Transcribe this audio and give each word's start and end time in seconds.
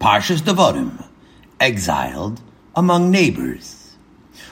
Parshas 0.00 0.40
Devarim, 0.40 1.04
exiled 1.58 2.40
among 2.76 3.10
neighbors. 3.10 3.96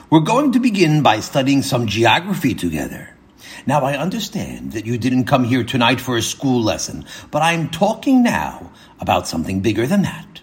We're 0.09 0.19
going 0.19 0.51
to 0.51 0.59
begin 0.59 1.01
by 1.01 1.21
studying 1.21 1.61
some 1.61 1.87
geography 1.87 2.53
together. 2.53 3.15
Now, 3.65 3.85
I 3.85 3.95
understand 3.95 4.73
that 4.73 4.85
you 4.85 4.97
didn't 4.97 5.23
come 5.23 5.45
here 5.45 5.63
tonight 5.63 6.01
for 6.01 6.17
a 6.17 6.21
school 6.21 6.61
lesson, 6.61 7.05
but 7.31 7.41
I'm 7.41 7.69
talking 7.69 8.23
now 8.23 8.73
about 8.99 9.25
something 9.25 9.61
bigger 9.61 9.87
than 9.87 10.01
that. 10.01 10.41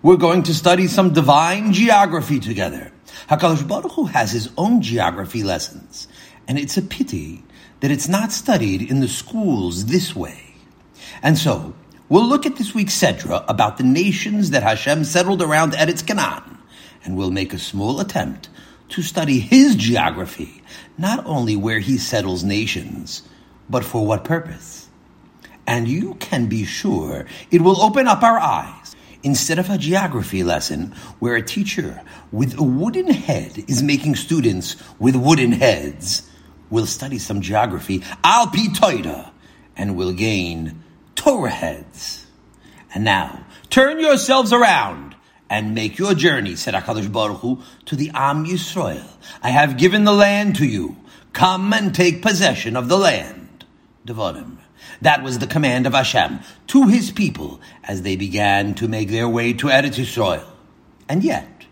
We're 0.00 0.16
going 0.16 0.42
to 0.44 0.54
study 0.54 0.86
some 0.86 1.12
divine 1.12 1.74
geography 1.74 2.40
together. 2.40 2.92
HaKadosh 3.28 3.68
Baruch 3.68 3.92
Hu 3.92 4.06
has 4.06 4.32
his 4.32 4.50
own 4.56 4.80
geography 4.80 5.42
lessons, 5.42 6.08
and 6.48 6.58
it's 6.58 6.78
a 6.78 6.82
pity 6.82 7.44
that 7.80 7.90
it's 7.90 8.08
not 8.08 8.32
studied 8.32 8.90
in 8.90 9.00
the 9.00 9.08
schools 9.08 9.86
this 9.86 10.16
way. 10.16 10.54
And 11.22 11.36
so, 11.36 11.74
we'll 12.08 12.26
look 12.26 12.46
at 12.46 12.56
this 12.56 12.74
week's 12.74 12.98
Sedra 12.98 13.44
about 13.48 13.78
the 13.78 13.84
nations 13.84 14.50
that 14.50 14.62
Hashem 14.62 15.04
settled 15.04 15.42
around 15.42 15.72
Eretz 15.72 16.06
Canaan, 16.06 16.58
and 17.04 17.16
we'll 17.16 17.30
make 17.30 17.52
a 17.52 17.58
small 17.58 18.00
attempt 18.00 18.48
to 18.90 19.02
study 19.02 19.40
his 19.40 19.74
geography, 19.74 20.62
not 20.96 21.24
only 21.26 21.56
where 21.56 21.80
he 21.80 21.98
settles 21.98 22.44
nations, 22.44 23.22
but 23.68 23.84
for 23.84 24.06
what 24.06 24.24
purpose. 24.24 24.88
And 25.66 25.88
you 25.88 26.14
can 26.14 26.46
be 26.46 26.64
sure 26.64 27.26
it 27.50 27.60
will 27.60 27.80
open 27.82 28.06
up 28.06 28.22
our 28.22 28.38
eyes. 28.38 28.94
Instead 29.22 29.58
of 29.58 29.68
a 29.68 29.78
geography 29.78 30.44
lesson 30.44 30.94
where 31.18 31.34
a 31.34 31.42
teacher 31.42 32.00
with 32.30 32.56
a 32.58 32.62
wooden 32.62 33.08
head 33.08 33.64
is 33.66 33.82
making 33.82 34.14
students 34.14 34.76
with 35.00 35.16
wooden 35.16 35.50
heads, 35.50 36.30
we'll 36.70 36.86
study 36.86 37.18
some 37.18 37.40
geography, 37.40 38.04
Al 38.22 38.46
Pi 38.46 38.68
Torah, 38.72 39.32
and 39.76 39.96
we'll 39.96 40.12
gain 40.12 40.80
Torah 41.16 41.50
heads. 41.50 42.26
And 42.94 43.04
now, 43.04 43.44
turn 43.68 43.98
yourselves 43.98 44.52
around 44.52 45.16
and 45.50 45.74
make 45.74 45.98
your 45.98 46.14
journey, 46.14 46.56
said 46.56 46.74
HaKadosh 46.74 47.10
Baruch 47.10 47.40
Hu, 47.40 47.62
to 47.86 47.96
the 47.96 48.10
Am 48.14 48.44
Yisrael. 48.44 49.06
I 49.42 49.50
have 49.50 49.76
given 49.76 50.04
the 50.04 50.12
land 50.12 50.56
to 50.56 50.66
you. 50.66 50.96
Come 51.32 51.72
and 51.72 51.94
take 51.94 52.22
possession 52.22 52.76
of 52.76 52.88
the 52.88 52.96
land. 52.96 53.64
Devarim. 54.06 54.58
That 55.02 55.22
was 55.22 55.38
the 55.38 55.46
command 55.46 55.86
of 55.86 55.92
Hashem 55.92 56.40
to 56.68 56.86
his 56.88 57.10
people 57.10 57.60
as 57.84 58.02
they 58.02 58.16
began 58.16 58.74
to 58.74 58.88
make 58.88 59.10
their 59.10 59.28
way 59.28 59.52
to 59.54 59.66
Eretz 59.66 59.96
Yisrael. 59.96 60.44
And 61.08 61.22
yet, 61.22 61.66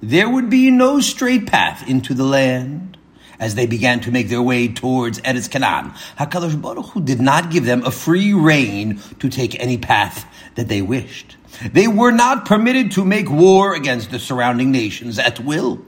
there 0.00 0.28
would 0.28 0.48
be 0.48 0.70
no 0.70 1.00
straight 1.00 1.46
path 1.46 1.88
into 1.88 2.14
the 2.14 2.24
land 2.24 2.96
as 3.42 3.56
they 3.56 3.66
began 3.66 3.98
to 3.98 4.12
make 4.12 4.28
their 4.28 4.40
way 4.40 4.68
towards 4.68 5.20
Eretz 5.22 5.50
Canaan. 5.50 5.90
HaKadosh 6.16 6.62
Baruch 6.62 6.86
Hu 6.90 7.00
did 7.02 7.20
not 7.20 7.50
give 7.50 7.64
them 7.64 7.84
a 7.84 7.90
free 7.90 8.32
rein 8.32 9.00
to 9.18 9.28
take 9.28 9.58
any 9.58 9.76
path 9.76 10.24
that 10.54 10.68
they 10.68 10.80
wished. 10.80 11.36
They 11.72 11.88
were 11.88 12.12
not 12.12 12.44
permitted 12.44 12.92
to 12.92 13.04
make 13.04 13.28
war 13.28 13.74
against 13.74 14.12
the 14.12 14.20
surrounding 14.20 14.70
nations 14.70 15.18
at 15.18 15.40
will. 15.40 15.84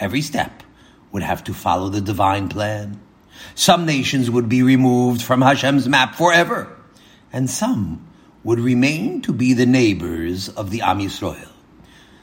Every 0.00 0.22
step 0.22 0.62
would 1.12 1.22
have 1.22 1.44
to 1.44 1.52
follow 1.52 1.90
the 1.90 2.00
divine 2.00 2.48
plan. 2.48 2.98
Some 3.54 3.84
nations 3.84 4.30
would 4.30 4.48
be 4.48 4.62
removed 4.62 5.20
from 5.20 5.42
Hashem's 5.42 5.86
map 5.86 6.14
forever, 6.14 6.74
and 7.30 7.50
some 7.50 8.08
would 8.42 8.58
remain 8.58 9.20
to 9.22 9.34
be 9.34 9.52
the 9.52 9.66
neighbors 9.66 10.48
of 10.48 10.70
the 10.70 10.80
Am 10.80 11.00
Yisrael. 11.00 11.50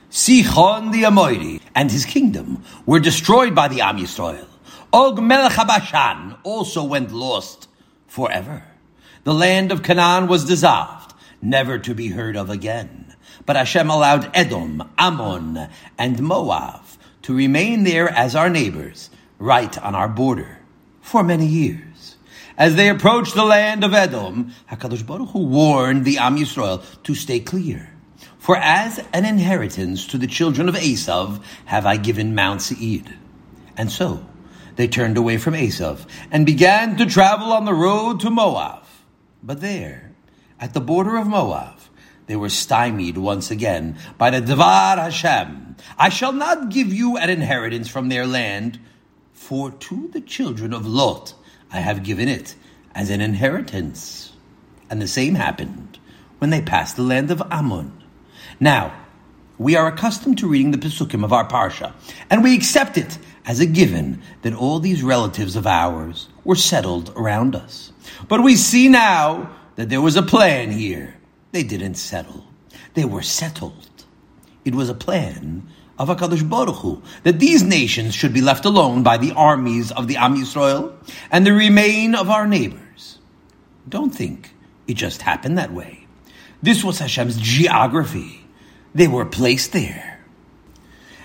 Sichon 0.10 0.92
the 0.92 1.04
Amoiri 1.04 1.62
and 1.76 1.92
his 1.92 2.06
kingdom 2.06 2.64
were 2.88 3.00
destroyed 3.00 3.54
by 3.54 3.68
the 3.68 3.82
Am 3.82 3.98
Yisrael. 3.98 4.47
Og 4.92 5.22
Melech 5.22 5.54
HaBashan 5.54 6.38
also 6.44 6.84
went 6.84 7.12
lost 7.12 7.68
forever. 8.08 8.64
The 9.26 9.34
land 9.34 9.72
of 9.72 9.84
Canaan 9.84 10.28
was 10.28 10.46
dissolved, 10.46 11.14
never 11.42 11.78
to 11.80 11.94
be 11.94 12.10
heard 12.10 12.38
of 12.38 12.50
again. 12.50 13.14
But 13.46 13.58
Hashem 13.58 13.90
allowed 13.90 14.32
Edom, 14.34 14.90
Ammon, 14.98 15.68
and 15.98 16.22
Moab 16.22 16.84
to 17.24 17.36
remain 17.36 17.84
there 17.84 18.08
as 18.08 18.36
our 18.36 18.50
neighbors, 18.50 19.10
right 19.38 19.78
on 19.80 19.94
our 19.94 20.08
border, 20.08 20.60
for 21.02 21.24
many 21.24 21.46
years. 21.46 22.16
As 22.58 22.76
they 22.76 22.90
approached 22.90 23.36
the 23.36 23.44
land 23.44 23.84
of 23.84 23.94
Edom, 23.94 24.54
HaKadosh 24.72 25.06
Baruch 25.06 25.32
Hu 25.32 25.40
warned 25.40 26.06
the 26.06 26.18
Am 26.18 26.38
Yisrael 26.38 26.82
to 27.04 27.14
stay 27.14 27.42
clear. 27.42 27.94
For 28.40 28.56
as 28.56 29.04
an 29.12 29.26
inheritance 29.26 30.08
to 30.08 30.18
the 30.18 30.28
children 30.28 30.70
of 30.70 30.76
Esav 30.76 31.44
have 31.66 31.86
I 31.86 31.98
given 31.98 32.34
Mount 32.34 32.62
Seir. 32.62 33.04
And 33.76 33.92
so 33.92 34.26
they 34.78 34.88
turned 34.88 35.18
away 35.18 35.38
from 35.38 35.54
Esav 35.54 36.08
and 36.32 36.46
began 36.46 36.96
to 36.98 37.06
travel 37.06 37.52
on 37.52 37.66
the 37.66 37.74
road 37.74 38.22
to 38.22 38.30
Moab. 38.30 38.84
But 39.44 39.60
there, 39.60 40.14
at 40.60 40.74
the 40.74 40.82
border 40.82 41.18
of 41.18 41.28
Moab, 41.28 41.80
they 42.28 42.36
were 42.36 42.50
stymied 42.50 43.18
once 43.18 43.52
again 43.52 43.98
by 44.18 44.30
the 44.30 44.42
Devar 44.42 44.98
Hashem. 44.98 45.76
I 45.98 46.10
shall 46.10 46.34
not 46.34 46.70
give 46.70 46.94
you 46.94 47.18
an 47.18 47.30
inheritance 47.30 47.88
from 47.88 48.10
their 48.10 48.26
land, 48.26 48.80
for 49.34 49.72
to 49.72 50.10
the 50.10 50.22
children 50.22 50.74
of 50.74 50.86
Lot 50.86 51.34
I 51.72 51.80
have 51.80 52.04
given 52.04 52.28
it 52.28 52.56
as 52.94 53.10
an 53.10 53.22
inheritance. 53.22 54.34
And 54.90 55.02
the 55.02 55.08
same 55.08 55.36
happened 55.36 56.00
when 56.40 56.50
they 56.50 56.62
passed 56.62 56.96
the 56.96 57.02
land 57.04 57.32
of 57.32 57.42
Ammon. 57.50 58.04
Now, 58.60 58.94
we 59.58 59.76
are 59.76 59.88
accustomed 59.88 60.38
to 60.40 60.48
reading 60.48 60.72
the 60.72 60.78
Pesukim 60.78 61.24
of 61.24 61.34
our 61.34 61.48
Parsha, 61.48 61.94
and 62.30 62.44
we 62.44 62.56
accept 62.56 62.98
it 62.98 63.18
as 63.48 63.62
a 63.62 63.66
given 63.66 64.22
that 64.44 64.54
all 64.54 64.80
these 64.80 65.02
relatives 65.02 65.56
of 65.56 65.66
ours 65.66 66.28
were 66.44 66.56
settled 66.56 67.12
around 67.16 67.56
us. 67.56 67.92
But 68.28 68.44
we 68.44 68.56
see 68.58 68.90
now 68.90 69.56
that 69.78 69.90
there 69.90 70.02
was 70.02 70.18
a 70.18 70.22
plan 70.22 70.70
here. 70.70 71.16
They 71.54 71.64
didn't 71.64 71.96
settle. 71.96 72.46
They 72.94 73.06
were 73.06 73.22
settled. 73.24 74.06
It 74.66 74.76
was 74.76 74.90
a 74.90 74.94
plan 74.94 75.68
of 75.98 76.10
HaKadosh 76.10 76.48
Baruch 76.48 76.76
Hu, 76.76 77.02
that 77.24 77.40
these 77.40 77.64
nations 77.64 78.14
should 78.14 78.34
be 78.34 78.42
left 78.42 78.66
alone 78.66 79.02
by 79.02 79.18
the 79.18 79.32
armies 79.32 79.92
of 79.92 80.08
the 80.08 80.18
Am 80.18 80.36
Yisrael 80.36 80.94
and 81.32 81.46
the 81.46 81.54
remain 81.54 82.14
of 82.14 82.30
our 82.30 82.46
neighbors. 82.46 83.18
Don't 83.90 84.14
think 84.14 84.54
it 84.88 84.94
just 84.94 85.22
happened 85.22 85.58
that 85.58 85.74
way. 85.74 86.06
This 86.62 86.84
was 86.84 87.00
Hashem's 87.00 87.38
geography. 87.38 88.46
They 88.94 89.08
were 89.08 89.26
placed 89.26 89.72
there. 89.72 90.20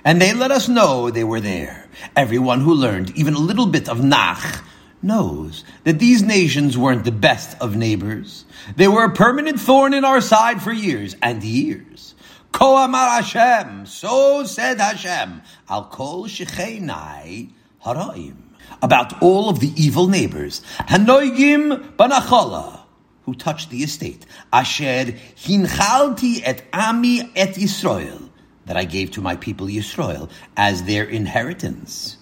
And 0.05 0.21
they 0.21 0.33
let 0.33 0.51
us 0.51 0.69
know 0.69 1.11
they 1.11 1.25
were 1.25 1.41
there. 1.41 1.82
Everyone 2.17 2.61
who 2.61 2.75
learned 2.75 3.17
even 3.17 3.35
a 3.35 3.39
little 3.39 3.67
bit 3.67 3.89
of 3.89 4.03
Nach 4.03 4.65
knows 5.03 5.65
that 5.85 5.99
these 5.99 6.23
nations 6.23 6.79
weren't 6.79 7.05
the 7.05 7.13
best 7.13 7.57
of 7.61 7.77
neighbors. 7.77 8.45
They 8.77 8.89
were 8.89 9.05
a 9.05 9.13
permanent 9.15 9.61
thorn 9.61 9.95
in 9.95 10.05
our 10.05 10.21
side 10.21 10.63
for 10.63 10.73
years 10.73 11.17
and 11.21 11.43
years. 11.43 12.15
Ko 12.53 12.77
amar 12.77 13.23
Hashem, 13.23 13.87
so 13.87 14.45
said 14.45 14.79
Hashem, 14.79 15.43
al 15.69 15.87
kol 15.87 16.25
shechenai 16.25 17.51
haraim. 17.85 18.37
About 18.81 19.21
all 19.23 19.49
of 19.49 19.61
the 19.61 19.73
evil 19.77 20.09
neighbors, 20.09 20.61
hanoigim 20.81 21.97
banachala, 21.97 22.81
who 23.25 23.35
touched 23.35 23.71
the 23.71 23.83
estate. 23.83 24.27
Asher 24.53 25.15
hinchalti 25.37 26.43
et 26.45 26.65
ami 26.73 27.31
et 27.35 27.55
Yisrael, 27.55 28.29
that 28.67 28.77
I 28.77 28.85
gave 28.85 29.11
to 29.13 29.21
my 29.21 29.37
people 29.37 29.67
Yisrael 29.67 30.31
as 30.57 30.85
their 30.85 31.05
inheritance. 31.05 32.17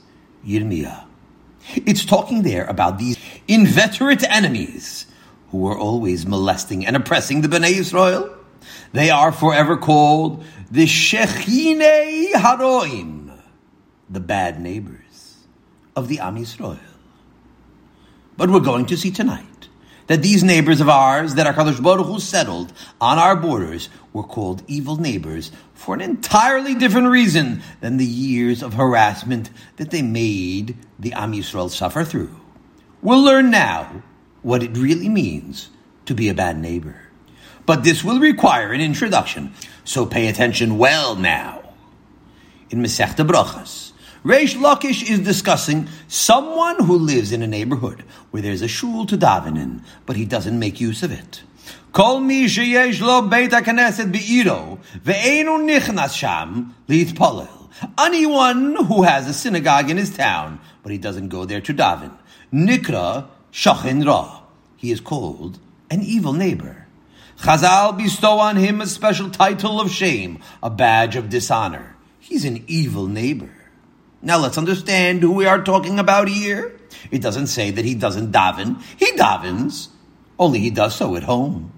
Yirmiyah. 0.47 1.05
It's 1.75 2.05
talking 2.05 2.43
there 2.43 2.65
about 2.65 2.99
these 2.99 3.19
inveterate 3.47 4.25
enemies 4.25 5.07
who 5.51 5.59
were 5.59 5.79
always 5.79 6.27
molesting 6.27 6.87
and 6.87 6.97
oppressing 6.97 7.43
the 7.43 7.49
Bnei 7.49 7.75
Yisrael. 7.75 8.35
They 8.93 9.11
are 9.11 9.33
forever 9.33 9.77
called 9.77 10.45
the 10.71 10.87
Shechinei 10.87 12.33
Haroim, 12.33 13.39
the 14.09 14.21
bad 14.21 14.61
neighbors 14.61 15.37
of 15.95 16.09
the 16.09 16.21
Am 16.21 16.37
Yisrael. 16.37 16.79
But 18.37 18.51
we're 18.51 18.61
going 18.61 18.87
to 18.87 18.97
see 18.97 19.11
tonight 19.11 19.50
that 20.11 20.23
these 20.23 20.43
neighbors 20.43 20.81
of 20.81 20.89
ours 20.89 21.37
that 21.37 21.47
HaKadosh 21.47 21.81
Baruch 21.81 22.05
Hu 22.05 22.19
settled 22.19 22.73
on 23.01 23.17
our 23.17 23.37
borders 23.37 23.89
were 24.13 24.25
called 24.25 24.61
evil 24.67 24.97
neighbors 24.97 25.53
for 25.73 25.95
an 25.95 26.01
entirely 26.01 26.75
different 26.75 27.07
reason 27.07 27.63
than 27.81 27.97
the 27.97 28.05
years 28.05 28.61
of 28.61 28.75
harassment 28.75 29.51
that 29.77 29.93
they 29.93 30.03
made 30.03 30.77
the 30.99 31.13
Am 31.13 31.31
Yisrael 31.33 31.71
suffer 31.71 32.03
through. 32.03 32.35
We'll 33.01 33.23
learn 33.23 33.53
now 33.53 34.03
what 34.43 34.65
it 34.65 34.77
really 34.77 35.09
means 35.09 35.71
to 36.07 36.15
be 36.15 36.29
a 36.29 36.35
bad 36.35 36.59
neighbor. 36.59 37.03
But 37.65 37.85
this 37.85 38.03
will 38.03 38.19
require 38.19 38.73
an 38.73 38.81
introduction, 38.81 39.55
so 39.85 40.07
pay 40.07 40.27
attention 40.27 40.77
well 40.77 41.15
now. 41.15 41.63
In 42.69 42.83
Masechta 42.83 43.25
Brachas, 43.25 43.90
Reish 44.25 44.55
Lakish 44.55 45.09
is 45.09 45.21
discussing 45.21 45.89
someone 46.07 46.85
who 46.85 46.99
lives 46.99 47.33
in 47.33 47.41
a 47.41 47.47
neighborhood 47.47 48.05
where 48.31 48.43
there's 48.43 48.61
a 48.61 48.69
shul 48.69 49.07
to 49.07 49.17
daven 49.17 49.57
in, 49.57 49.83
but 50.05 50.15
he 50.15 50.27
doesn't 50.27 50.59
make 50.59 50.79
use 50.79 51.03
of 51.03 51.11
it. 51.11 51.43
Kol 51.93 52.21
mi 52.21 52.45
sheyesh 52.45 53.01
lo 53.01 53.23
beit 53.23 53.53
haKnesset 53.53 54.13
be'iro 54.13 54.79
ve'enu 55.03 55.65
nichnas 55.65 56.15
sham 56.15 56.75
li'itpalel. 56.87 57.49
Anyone 57.99 58.77
who 58.85 59.05
has 59.05 59.27
a 59.27 59.33
synagogue 59.33 59.89
in 59.89 59.97
his 59.97 60.15
town, 60.15 60.61
but 60.83 60.93
he 60.93 60.99
doesn't 60.99 61.31
go 61.31 61.47
there 61.47 61.63
to 61.63 61.73
daven. 61.73 62.13
Nikra 62.53 63.27
shachin 63.51 64.07
ra. 64.07 64.43
He 64.77 64.91
is 64.91 65.01
called 65.01 65.59
an 65.91 66.03
evil 66.03 66.35
neighbor. 66.35 66.87
Chazal 67.39 67.97
bestow 67.97 68.39
on 68.39 68.57
him 68.57 68.83
a 68.83 68.87
special 68.87 69.31
title 69.31 69.81
of 69.81 69.91
shame, 69.91 70.41
a 70.63 70.69
badge 70.69 71.17
of 71.17 71.31
dishonor. 71.31 71.97
He's 72.19 72.45
an 72.45 72.65
evil 72.67 73.07
neighbor. 73.07 73.55
Now 74.23 74.39
let's 74.39 74.59
understand 74.59 75.23
who 75.23 75.33
we 75.33 75.47
are 75.47 75.63
talking 75.63 75.99
about 75.99 76.29
here. 76.29 76.79
It 77.11 77.23
doesn't 77.23 77.47
say 77.47 77.71
that 77.71 77.85
he 77.85 77.95
doesn't 77.95 78.33
daven. 78.33 78.83
He 78.99 79.13
davens, 79.13 79.89
only 80.39 80.59
he 80.59 80.71
does 80.71 80.95
so 80.95 81.17
at 81.17 81.23
home. 81.23 81.73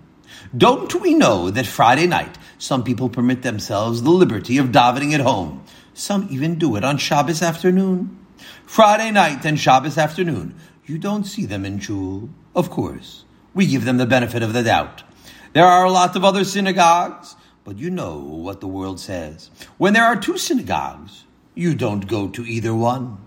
Don't 0.56 0.94
we 1.00 1.14
know 1.14 1.50
that 1.50 1.66
Friday 1.66 2.06
night 2.06 2.36
some 2.58 2.82
people 2.82 3.08
permit 3.08 3.42
themselves 3.42 4.02
the 4.02 4.10
liberty 4.10 4.58
of 4.58 4.68
davening 4.68 5.12
at 5.12 5.20
home? 5.20 5.64
Some 5.94 6.26
even 6.30 6.58
do 6.58 6.76
it 6.76 6.84
on 6.84 6.98
Shabbos 6.98 7.42
afternoon. 7.42 8.18
Friday 8.66 9.10
night 9.12 9.44
and 9.44 9.58
Shabbos 9.58 9.96
afternoon, 9.96 10.56
you 10.84 10.98
don't 10.98 11.24
see 11.24 11.46
them 11.46 11.64
in 11.64 11.78
shul. 11.78 12.28
Of 12.56 12.70
course, 12.70 13.24
we 13.54 13.66
give 13.66 13.84
them 13.84 13.98
the 13.98 14.06
benefit 14.06 14.42
of 14.42 14.52
the 14.52 14.62
doubt. 14.62 15.04
There 15.52 15.66
are 15.66 15.84
a 15.84 15.92
lot 15.92 16.16
of 16.16 16.24
other 16.24 16.44
synagogues, 16.44 17.36
but 17.62 17.78
you 17.78 17.90
know 17.90 18.18
what 18.18 18.60
the 18.60 18.66
world 18.68 18.98
says. 18.98 19.50
When 19.78 19.92
there 19.92 20.04
are 20.04 20.16
two 20.16 20.38
synagogues, 20.38 21.24
you 21.54 21.74
don't 21.74 22.06
go 22.06 22.28
to 22.28 22.44
either 22.44 22.74
one. 22.74 23.18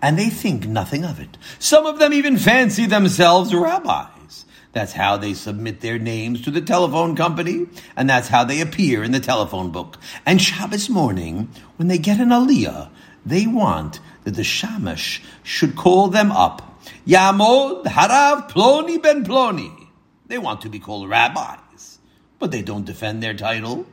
And 0.00 0.18
they 0.18 0.28
think 0.28 0.66
nothing 0.66 1.04
of 1.04 1.18
it. 1.20 1.38
Some 1.58 1.86
of 1.86 1.98
them 1.98 2.12
even 2.12 2.36
fancy 2.36 2.86
themselves 2.86 3.54
rabbis. 3.54 4.44
That's 4.72 4.92
how 4.92 5.16
they 5.16 5.34
submit 5.34 5.80
their 5.80 6.00
names 6.00 6.42
to 6.42 6.50
the 6.50 6.60
telephone 6.60 7.14
company, 7.14 7.68
and 7.96 8.10
that's 8.10 8.28
how 8.28 8.42
they 8.42 8.60
appear 8.60 9.04
in 9.04 9.12
the 9.12 9.20
telephone 9.20 9.70
book. 9.70 9.98
And 10.26 10.42
Shabbos 10.42 10.90
morning, 10.90 11.48
when 11.76 11.86
they 11.86 11.98
get 11.98 12.18
an 12.18 12.30
aliyah, 12.30 12.90
they 13.24 13.46
want 13.46 14.00
that 14.24 14.32
the 14.34 14.44
shamash 14.44 15.22
should 15.44 15.76
call 15.76 16.08
them 16.08 16.32
up. 16.32 16.82
Yamod 17.06 17.84
Harav 17.84 18.50
Ploni 18.50 19.00
Ben 19.00 19.24
Ploni. 19.24 19.88
They 20.26 20.38
want 20.38 20.60
to 20.62 20.68
be 20.68 20.80
called 20.80 21.08
rabbis, 21.08 21.98
but 22.38 22.50
they 22.50 22.62
don't 22.62 22.84
defend 22.84 23.22
their 23.22 23.34
title. 23.34 23.86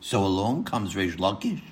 So 0.00 0.24
along 0.24 0.64
comes 0.64 0.94
Reish 0.94 1.16
Lakish. 1.16 1.62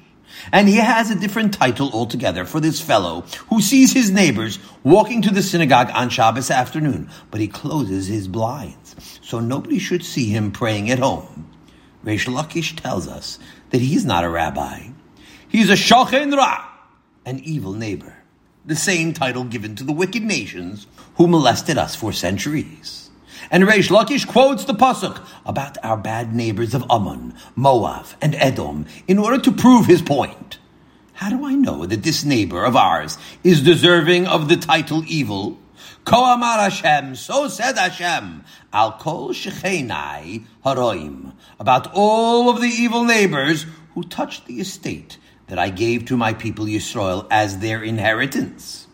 And 0.52 0.68
he 0.68 0.76
has 0.76 1.10
a 1.10 1.14
different 1.14 1.54
title 1.54 1.90
altogether 1.92 2.44
for 2.44 2.60
this 2.60 2.80
fellow 2.80 3.22
who 3.48 3.60
sees 3.60 3.92
his 3.92 4.10
neighbors 4.10 4.58
walking 4.82 5.22
to 5.22 5.30
the 5.30 5.42
synagogue 5.42 5.90
on 5.94 6.08
Shabbos 6.08 6.50
afternoon, 6.50 7.08
but 7.30 7.40
he 7.40 7.48
closes 7.48 8.06
his 8.06 8.28
blinds 8.28 9.20
so 9.22 9.40
nobody 9.40 9.78
should 9.78 10.04
see 10.04 10.26
him 10.26 10.52
praying 10.52 10.90
at 10.90 10.98
home. 10.98 11.50
Reish 12.04 12.26
Lakish 12.26 12.80
tells 12.80 13.08
us 13.08 13.38
that 13.70 13.80
he's 13.80 14.04
not 14.04 14.24
a 14.24 14.28
rabbi. 14.28 14.88
He's 15.48 15.70
a 15.70 15.74
shochen 15.74 16.36
ra, 16.36 16.68
an 17.24 17.40
evil 17.40 17.72
neighbor. 17.72 18.16
The 18.66 18.76
same 18.76 19.12
title 19.12 19.44
given 19.44 19.76
to 19.76 19.84
the 19.84 19.92
wicked 19.92 20.22
nations 20.22 20.86
who 21.16 21.26
molested 21.26 21.78
us 21.78 21.94
for 21.94 22.12
centuries. 22.12 23.03
And 23.50 23.64
Reish 23.64 23.90
Lakish 23.90 24.26
quotes 24.26 24.64
the 24.64 24.74
pasuk 24.74 25.24
about 25.44 25.76
our 25.82 25.96
bad 25.96 26.34
neighbors 26.34 26.74
of 26.74 26.84
Ammon, 26.90 27.34
Moab, 27.54 28.06
and 28.20 28.34
Edom 28.36 28.86
in 29.06 29.18
order 29.18 29.38
to 29.38 29.52
prove 29.52 29.86
his 29.86 30.02
point. 30.02 30.58
How 31.14 31.30
do 31.30 31.44
I 31.44 31.54
know 31.54 31.86
that 31.86 32.02
this 32.02 32.24
neighbor 32.24 32.64
of 32.64 32.74
ours 32.74 33.18
is 33.44 33.62
deserving 33.62 34.26
of 34.26 34.48
the 34.48 34.56
title 34.56 35.04
evil? 35.06 35.58
Ko 36.04 36.24
amar 36.24 36.58
Hashem, 36.58 37.14
so 37.14 37.48
said 37.48 37.78
Hashem, 37.78 38.44
al 38.72 38.92
kol 38.98 39.30
shechenai 39.30 40.44
haroim, 40.64 41.32
about 41.60 41.90
all 41.94 42.50
of 42.50 42.60
the 42.60 42.68
evil 42.68 43.04
neighbors 43.04 43.66
who 43.94 44.02
touched 44.02 44.46
the 44.46 44.60
estate 44.60 45.18
that 45.46 45.58
I 45.58 45.70
gave 45.70 46.06
to 46.06 46.16
my 46.16 46.34
people 46.34 46.66
Yisrael 46.66 47.26
as 47.30 47.58
their 47.58 47.82
inheritance. 47.82 48.86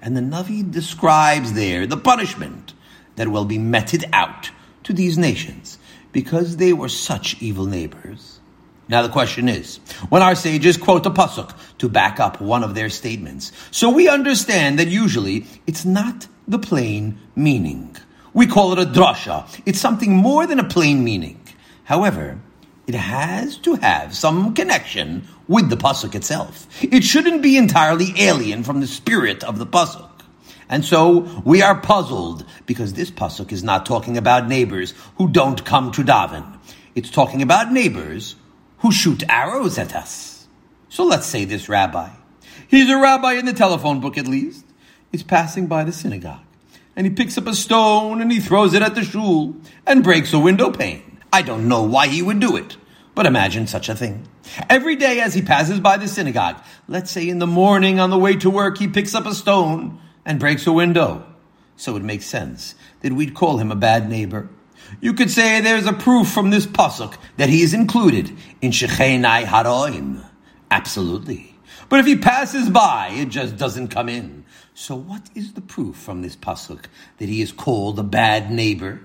And 0.00 0.16
the 0.16 0.20
Navi 0.20 0.70
describes 0.70 1.54
there 1.54 1.86
the 1.86 1.96
punishment 1.96 2.73
that 3.16 3.28
will 3.28 3.44
be 3.44 3.58
meted 3.58 4.04
out 4.12 4.50
to 4.84 4.92
these 4.92 5.18
nations 5.18 5.78
because 6.12 6.56
they 6.56 6.72
were 6.72 6.88
such 6.88 7.40
evil 7.42 7.66
neighbors. 7.66 8.40
Now 8.86 9.02
the 9.02 9.08
question 9.08 9.48
is, 9.48 9.78
when 10.10 10.22
our 10.22 10.34
sages 10.34 10.76
quote 10.76 11.06
a 11.06 11.10
pasuk 11.10 11.56
to 11.78 11.88
back 11.88 12.20
up 12.20 12.40
one 12.40 12.62
of 12.62 12.74
their 12.74 12.90
statements, 12.90 13.50
so 13.70 13.88
we 13.88 14.08
understand 14.08 14.78
that 14.78 14.88
usually 14.88 15.46
it's 15.66 15.84
not 15.84 16.26
the 16.46 16.58
plain 16.58 17.18
meaning. 17.34 17.96
We 18.34 18.46
call 18.46 18.72
it 18.72 18.78
a 18.78 18.90
drasha. 18.90 19.48
It's 19.64 19.80
something 19.80 20.12
more 20.12 20.46
than 20.46 20.58
a 20.58 20.68
plain 20.68 21.02
meaning. 21.02 21.40
However, 21.84 22.40
it 22.86 22.94
has 22.94 23.56
to 23.58 23.76
have 23.76 24.14
some 24.14 24.54
connection 24.54 25.26
with 25.48 25.70
the 25.70 25.76
pasuk 25.76 26.14
itself. 26.14 26.66
It 26.82 27.04
shouldn't 27.04 27.42
be 27.42 27.56
entirely 27.56 28.12
alien 28.18 28.62
from 28.62 28.80
the 28.80 28.86
spirit 28.86 29.42
of 29.42 29.58
the 29.58 29.66
pasuk. 29.66 30.10
And 30.74 30.84
so 30.84 31.20
we 31.44 31.62
are 31.62 31.80
puzzled 31.80 32.44
because 32.66 32.94
this 32.94 33.08
pasuk 33.08 33.52
is 33.52 33.62
not 33.62 33.86
talking 33.86 34.18
about 34.18 34.48
neighbors 34.48 34.92
who 35.18 35.28
don't 35.28 35.64
come 35.64 35.92
to 35.92 36.02
daven. 36.02 36.58
It's 36.96 37.12
talking 37.12 37.42
about 37.42 37.70
neighbors 37.70 38.34
who 38.78 38.90
shoot 38.90 39.22
arrows 39.28 39.78
at 39.78 39.94
us. 39.94 40.48
So 40.88 41.04
let's 41.04 41.26
say 41.26 41.44
this 41.44 41.68
rabbi. 41.68 42.08
He's 42.66 42.90
a 42.90 42.96
rabbi 42.96 43.34
in 43.34 43.44
the 43.44 43.52
telephone 43.52 44.00
book 44.00 44.18
at 44.18 44.26
least. 44.26 44.66
Is 45.12 45.22
passing 45.22 45.68
by 45.68 45.84
the 45.84 45.92
synagogue. 45.92 46.42
And 46.96 47.06
he 47.06 47.12
picks 47.12 47.38
up 47.38 47.46
a 47.46 47.54
stone 47.54 48.20
and 48.20 48.32
he 48.32 48.40
throws 48.40 48.74
it 48.74 48.82
at 48.82 48.96
the 48.96 49.04
shul 49.04 49.54
and 49.86 50.02
breaks 50.02 50.32
a 50.32 50.40
window 50.40 50.72
pane. 50.72 51.20
I 51.32 51.42
don't 51.42 51.68
know 51.68 51.84
why 51.84 52.08
he 52.08 52.20
would 52.20 52.40
do 52.40 52.56
it, 52.56 52.76
but 53.14 53.26
imagine 53.26 53.68
such 53.68 53.88
a 53.88 53.94
thing. 53.94 54.26
Every 54.68 54.96
day 54.96 55.20
as 55.20 55.34
he 55.34 55.42
passes 55.42 55.78
by 55.78 55.98
the 55.98 56.08
synagogue, 56.08 56.56
let's 56.88 57.12
say 57.12 57.28
in 57.28 57.38
the 57.38 57.46
morning 57.46 58.00
on 58.00 58.10
the 58.10 58.18
way 58.18 58.34
to 58.34 58.50
work, 58.50 58.78
he 58.78 58.88
picks 58.88 59.14
up 59.14 59.24
a 59.24 59.34
stone 59.36 60.00
and 60.24 60.40
breaks 60.40 60.66
a 60.66 60.72
window. 60.72 61.26
So 61.76 61.96
it 61.96 62.02
makes 62.02 62.26
sense 62.26 62.74
that 63.00 63.12
we'd 63.12 63.34
call 63.34 63.58
him 63.58 63.70
a 63.70 63.76
bad 63.76 64.08
neighbor. 64.08 64.48
You 65.00 65.14
could 65.14 65.30
say 65.30 65.60
there's 65.60 65.86
a 65.86 65.92
proof 65.92 66.28
from 66.28 66.50
this 66.50 66.66
pasuk 66.66 67.16
that 67.36 67.48
he 67.48 67.62
is 67.62 67.74
included 67.74 68.36
in 68.60 68.70
Shechenai 68.70 69.44
Haroim. 69.44 70.24
Absolutely. 70.70 71.56
But 71.88 72.00
if 72.00 72.06
he 72.06 72.16
passes 72.16 72.70
by, 72.70 73.10
it 73.12 73.28
just 73.28 73.56
doesn't 73.56 73.88
come 73.88 74.08
in. 74.08 74.44
So 74.74 74.94
what 74.94 75.28
is 75.34 75.52
the 75.52 75.60
proof 75.60 75.96
from 75.96 76.22
this 76.22 76.36
pasuk 76.36 76.86
that 77.18 77.28
he 77.28 77.40
is 77.40 77.52
called 77.52 77.98
a 77.98 78.02
bad 78.02 78.50
neighbor? 78.50 79.00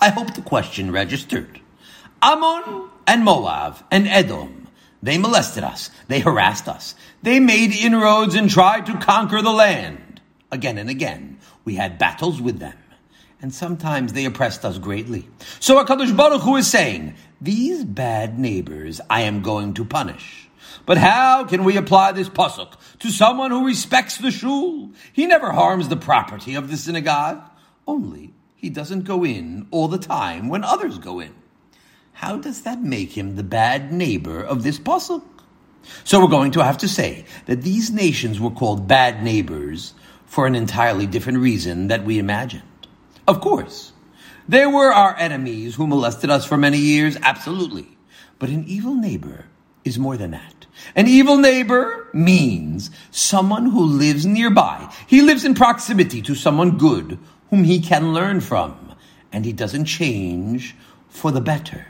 I 0.00 0.10
hope 0.10 0.34
the 0.34 0.42
question 0.42 0.90
registered. 0.90 1.60
Ammon 2.22 2.88
and 3.06 3.24
Moab 3.24 3.84
and 3.90 4.08
Edom, 4.08 4.68
they 5.02 5.18
molested 5.18 5.62
us. 5.62 5.90
They 6.08 6.20
harassed 6.20 6.68
us. 6.68 6.94
They 7.22 7.40
made 7.40 7.72
inroads 7.72 8.34
and 8.34 8.48
tried 8.48 8.86
to 8.86 8.98
conquer 8.98 9.42
the 9.42 9.52
land 9.52 10.03
again 10.54 10.78
and 10.78 10.88
again. 10.88 11.38
We 11.66 11.74
had 11.74 11.98
battles 11.98 12.40
with 12.40 12.58
them. 12.58 12.78
And 13.42 13.52
sometimes 13.52 14.14
they 14.14 14.24
oppressed 14.24 14.64
us 14.64 14.78
greatly. 14.78 15.28
So 15.60 15.84
HaKadosh 15.84 16.16
Baruch 16.16 16.40
Hu 16.40 16.56
is 16.56 16.70
saying, 16.70 17.14
these 17.42 17.84
bad 17.84 18.38
neighbors 18.38 19.02
I 19.10 19.22
am 19.22 19.42
going 19.42 19.74
to 19.74 19.84
punish. 19.84 20.48
But 20.86 20.96
how 20.96 21.44
can 21.44 21.64
we 21.64 21.76
apply 21.76 22.12
this 22.12 22.28
pasuk 22.28 22.72
to 23.00 23.10
someone 23.10 23.50
who 23.50 23.66
respects 23.66 24.16
the 24.16 24.30
shul? 24.30 24.90
He 25.12 25.26
never 25.26 25.52
harms 25.52 25.88
the 25.88 25.96
property 25.96 26.54
of 26.54 26.70
the 26.70 26.78
synagogue. 26.78 27.42
Only 27.86 28.32
he 28.56 28.70
doesn't 28.70 29.02
go 29.02 29.24
in 29.24 29.66
all 29.70 29.88
the 29.88 29.98
time 29.98 30.48
when 30.48 30.64
others 30.64 30.98
go 30.98 31.20
in. 31.20 31.34
How 32.14 32.38
does 32.38 32.62
that 32.62 32.80
make 32.80 33.12
him 33.12 33.36
the 33.36 33.42
bad 33.42 33.92
neighbor 33.92 34.40
of 34.42 34.62
this 34.62 34.78
pasuk? 34.78 35.22
So 36.04 36.20
we're 36.20 36.28
going 36.28 36.52
to 36.52 36.64
have 36.64 36.78
to 36.78 36.88
say 36.88 37.26
that 37.44 37.62
these 37.62 37.90
nations 37.90 38.40
were 38.40 38.50
called 38.50 38.88
bad 38.88 39.22
neighbors 39.22 39.92
for 40.34 40.48
an 40.48 40.56
entirely 40.56 41.06
different 41.06 41.38
reason 41.38 41.86
that 41.86 42.02
we 42.04 42.18
imagined. 42.18 42.64
Of 43.28 43.40
course, 43.40 43.92
there 44.48 44.68
were 44.68 44.92
our 44.92 45.16
enemies 45.16 45.76
who 45.76 45.86
molested 45.86 46.28
us 46.28 46.44
for 46.44 46.56
many 46.56 46.78
years, 46.78 47.16
absolutely. 47.22 47.86
But 48.40 48.48
an 48.48 48.64
evil 48.66 48.96
neighbor 48.96 49.44
is 49.84 49.96
more 49.96 50.16
than 50.16 50.32
that. 50.32 50.66
An 50.96 51.06
evil 51.06 51.36
neighbor 51.36 52.08
means 52.12 52.90
someone 53.12 53.66
who 53.66 53.84
lives 53.84 54.26
nearby. 54.26 54.92
He 55.06 55.22
lives 55.22 55.44
in 55.44 55.54
proximity 55.54 56.20
to 56.22 56.34
someone 56.34 56.78
good 56.78 57.16
whom 57.50 57.62
he 57.62 57.78
can 57.78 58.12
learn 58.12 58.40
from, 58.40 58.96
and 59.30 59.44
he 59.44 59.52
doesn't 59.52 59.84
change 59.84 60.74
for 61.08 61.30
the 61.30 61.40
better. 61.40 61.86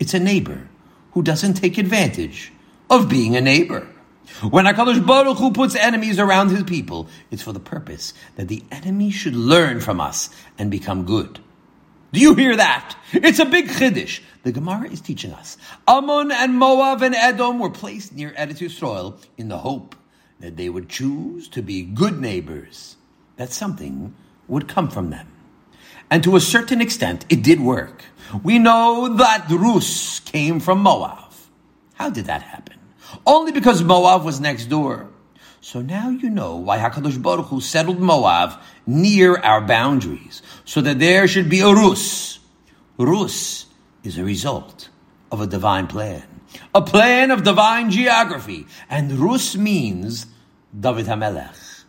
It's 0.00 0.14
a 0.14 0.18
neighbor 0.18 0.66
who 1.10 1.22
doesn't 1.22 1.60
take 1.60 1.76
advantage 1.76 2.54
of 2.88 3.10
being 3.10 3.36
a 3.36 3.42
neighbor. 3.42 3.86
When 4.48 4.64
HaKadosh 4.64 5.06
Baruch 5.06 5.38
Hu 5.38 5.52
puts 5.52 5.74
enemies 5.74 6.18
around 6.18 6.50
his 6.50 6.62
people, 6.62 7.08
it's 7.30 7.42
for 7.42 7.52
the 7.52 7.60
purpose 7.60 8.14
that 8.36 8.48
the 8.48 8.62
enemy 8.70 9.10
should 9.10 9.34
learn 9.34 9.80
from 9.80 10.00
us 10.00 10.30
and 10.58 10.70
become 10.70 11.04
good. 11.04 11.40
Do 12.12 12.20
you 12.20 12.34
hear 12.34 12.56
that? 12.56 12.96
It's 13.12 13.38
a 13.38 13.44
big 13.44 13.68
chiddush. 13.68 14.20
The 14.42 14.52
Gemara 14.52 14.90
is 14.90 15.00
teaching 15.00 15.32
us. 15.32 15.56
Ammon 15.88 16.30
and 16.30 16.54
Moab 16.58 17.02
and 17.02 17.14
Edom 17.14 17.58
were 17.58 17.70
placed 17.70 18.12
near 18.12 18.30
Eretz 18.32 18.58
Yisrael 18.58 19.16
in 19.38 19.48
the 19.48 19.58
hope 19.58 19.96
that 20.40 20.56
they 20.56 20.68
would 20.68 20.88
choose 20.88 21.48
to 21.48 21.62
be 21.62 21.82
good 21.82 22.20
neighbors, 22.20 22.96
that 23.36 23.52
something 23.52 24.14
would 24.48 24.68
come 24.68 24.90
from 24.90 25.10
them. 25.10 25.28
And 26.10 26.22
to 26.24 26.36
a 26.36 26.40
certain 26.40 26.80
extent, 26.80 27.24
it 27.30 27.42
did 27.42 27.60
work. 27.60 28.04
We 28.42 28.58
know 28.58 29.16
that 29.16 29.46
Rus 29.48 30.20
came 30.20 30.60
from 30.60 30.80
Moab. 30.80 31.32
How 31.94 32.10
did 32.10 32.26
that 32.26 32.42
happen? 32.42 32.61
Only 33.26 33.52
because 33.52 33.82
Moab 33.82 34.24
was 34.24 34.40
next 34.40 34.66
door. 34.66 35.08
So 35.60 35.80
now 35.80 36.10
you 36.10 36.28
know 36.28 36.56
why 36.56 36.78
HaKadosh 36.78 37.22
Baruch 37.22 37.46
Hu 37.46 37.60
settled 37.60 38.00
Moab 38.00 38.60
near 38.84 39.36
our 39.36 39.60
boundaries, 39.60 40.42
so 40.64 40.80
that 40.80 40.98
there 40.98 41.28
should 41.28 41.48
be 41.48 41.60
a 41.60 41.72
Rus. 41.72 42.40
Rus 42.98 43.66
is 44.02 44.18
a 44.18 44.24
result 44.24 44.88
of 45.30 45.40
a 45.40 45.46
divine 45.46 45.86
plan, 45.86 46.24
a 46.74 46.82
plan 46.82 47.30
of 47.30 47.44
divine 47.44 47.90
geography, 47.90 48.66
and 48.90 49.12
Rus 49.12 49.56
means 49.56 50.26
David 50.78 51.06
HaMelech. 51.06 51.84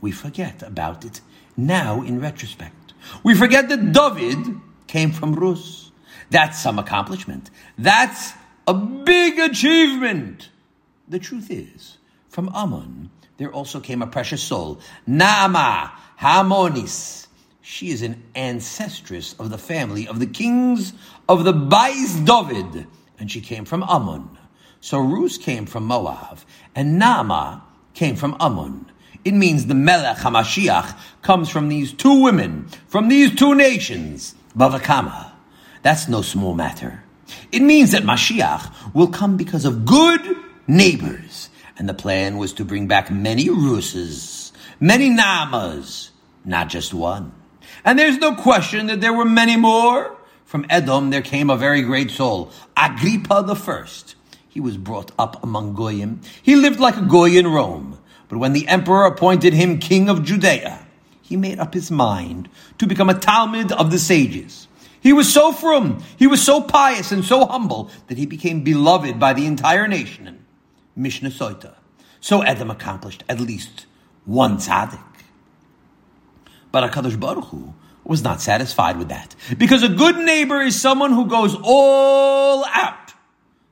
We 0.00 0.12
forget 0.12 0.62
about 0.62 1.04
it 1.04 1.20
now 1.56 2.02
in 2.02 2.20
retrospect. 2.20 2.94
We 3.22 3.34
forget 3.34 3.68
that 3.68 3.92
David 3.92 4.60
came 4.86 5.12
from 5.12 5.34
Rus. 5.34 5.92
That's 6.30 6.58
some 6.58 6.78
accomplishment. 6.78 7.50
That's 7.76 8.32
a 8.66 8.72
big 8.72 9.38
achievement. 9.38 10.48
The 11.10 11.18
truth 11.18 11.50
is, 11.50 11.96
from 12.28 12.48
Ammon, 12.54 13.10
there 13.36 13.52
also 13.52 13.80
came 13.80 14.00
a 14.00 14.06
precious 14.06 14.40
soul, 14.40 14.78
Naama 15.08 15.90
Hamonis. 16.20 17.26
She 17.60 17.90
is 17.90 18.02
an 18.02 18.22
ancestress 18.36 19.34
of 19.40 19.50
the 19.50 19.58
family 19.58 20.06
of 20.06 20.20
the 20.20 20.28
kings 20.28 20.92
of 21.28 21.42
the 21.42 21.52
Bais 21.52 22.24
David, 22.24 22.86
and 23.18 23.28
she 23.28 23.40
came 23.40 23.64
from 23.64 23.82
Ammon. 23.88 24.38
So 24.80 25.00
Rus 25.00 25.36
came 25.36 25.66
from 25.66 25.84
Moab, 25.84 26.38
and 26.76 27.02
Naama 27.02 27.62
came 27.92 28.14
from 28.14 28.36
Ammon. 28.38 28.86
It 29.24 29.34
means 29.34 29.66
the 29.66 29.74
Melech 29.74 30.18
HaMashiach 30.18 30.96
comes 31.22 31.48
from 31.48 31.68
these 31.68 31.92
two 31.92 32.22
women, 32.22 32.68
from 32.86 33.08
these 33.08 33.34
two 33.34 33.56
nations, 33.56 34.36
Bava 34.56 34.78
Kamma. 34.78 35.32
That's 35.82 36.06
no 36.06 36.22
small 36.22 36.54
matter. 36.54 37.02
It 37.50 37.62
means 37.62 37.90
that 37.90 38.04
Mashiach 38.04 38.94
will 38.94 39.08
come 39.08 39.36
because 39.36 39.64
of 39.64 39.84
good 39.84 40.36
neighbors. 40.70 41.50
And 41.76 41.88
the 41.88 41.94
plan 41.94 42.36
was 42.36 42.52
to 42.54 42.64
bring 42.64 42.86
back 42.86 43.10
many 43.10 43.48
Ruses, 43.48 44.52
many 44.78 45.10
Namas, 45.10 46.10
not 46.44 46.68
just 46.68 46.92
one. 46.92 47.32
And 47.84 47.98
there's 47.98 48.18
no 48.18 48.34
question 48.34 48.86
that 48.86 49.00
there 49.00 49.12
were 49.12 49.24
many 49.24 49.56
more. 49.56 50.16
From 50.44 50.66
Edom 50.68 51.10
there 51.10 51.22
came 51.22 51.48
a 51.48 51.56
very 51.56 51.82
great 51.82 52.10
soul, 52.10 52.50
Agrippa 52.76 53.42
the 53.46 53.56
first. 53.56 54.16
He 54.48 54.60
was 54.60 54.76
brought 54.76 55.12
up 55.18 55.42
among 55.44 55.74
Goyim. 55.74 56.20
He 56.42 56.56
lived 56.56 56.80
like 56.80 56.96
a 56.96 57.02
Goy 57.02 57.36
in 57.36 57.46
Rome. 57.46 57.98
But 58.28 58.38
when 58.38 58.52
the 58.52 58.68
emperor 58.68 59.06
appointed 59.06 59.54
him 59.54 59.78
king 59.78 60.08
of 60.08 60.24
Judea, 60.24 60.86
he 61.22 61.36
made 61.36 61.60
up 61.60 61.72
his 61.72 61.90
mind 61.90 62.48
to 62.78 62.86
become 62.86 63.08
a 63.08 63.18
Talmud 63.18 63.72
of 63.72 63.90
the 63.90 63.98
sages. 63.98 64.66
He 65.00 65.12
was 65.12 65.32
so 65.32 65.52
frum, 65.52 66.02
he 66.18 66.26
was 66.26 66.42
so 66.42 66.60
pious 66.60 67.10
and 67.12 67.24
so 67.24 67.46
humble 67.46 67.90
that 68.08 68.18
he 68.18 68.26
became 68.26 68.64
beloved 68.64 69.18
by 69.18 69.32
the 69.32 69.46
entire 69.46 69.88
nation. 69.88 70.39
Mishnah 70.96 71.30
Soita. 71.30 71.74
So 72.20 72.42
Edom 72.42 72.70
accomplished 72.70 73.24
at 73.28 73.40
least 73.40 73.86
one 74.24 74.58
tzaddik. 74.58 75.02
But 76.72 76.90
HaKadosh 76.90 77.18
Baruch 77.18 77.46
Hu 77.46 77.74
was 78.04 78.22
not 78.22 78.40
satisfied 78.40 78.98
with 78.98 79.08
that. 79.08 79.34
Because 79.56 79.82
a 79.82 79.88
good 79.88 80.16
neighbor 80.16 80.60
is 80.60 80.80
someone 80.80 81.12
who 81.12 81.26
goes 81.26 81.56
all 81.62 82.64
out. 82.64 83.12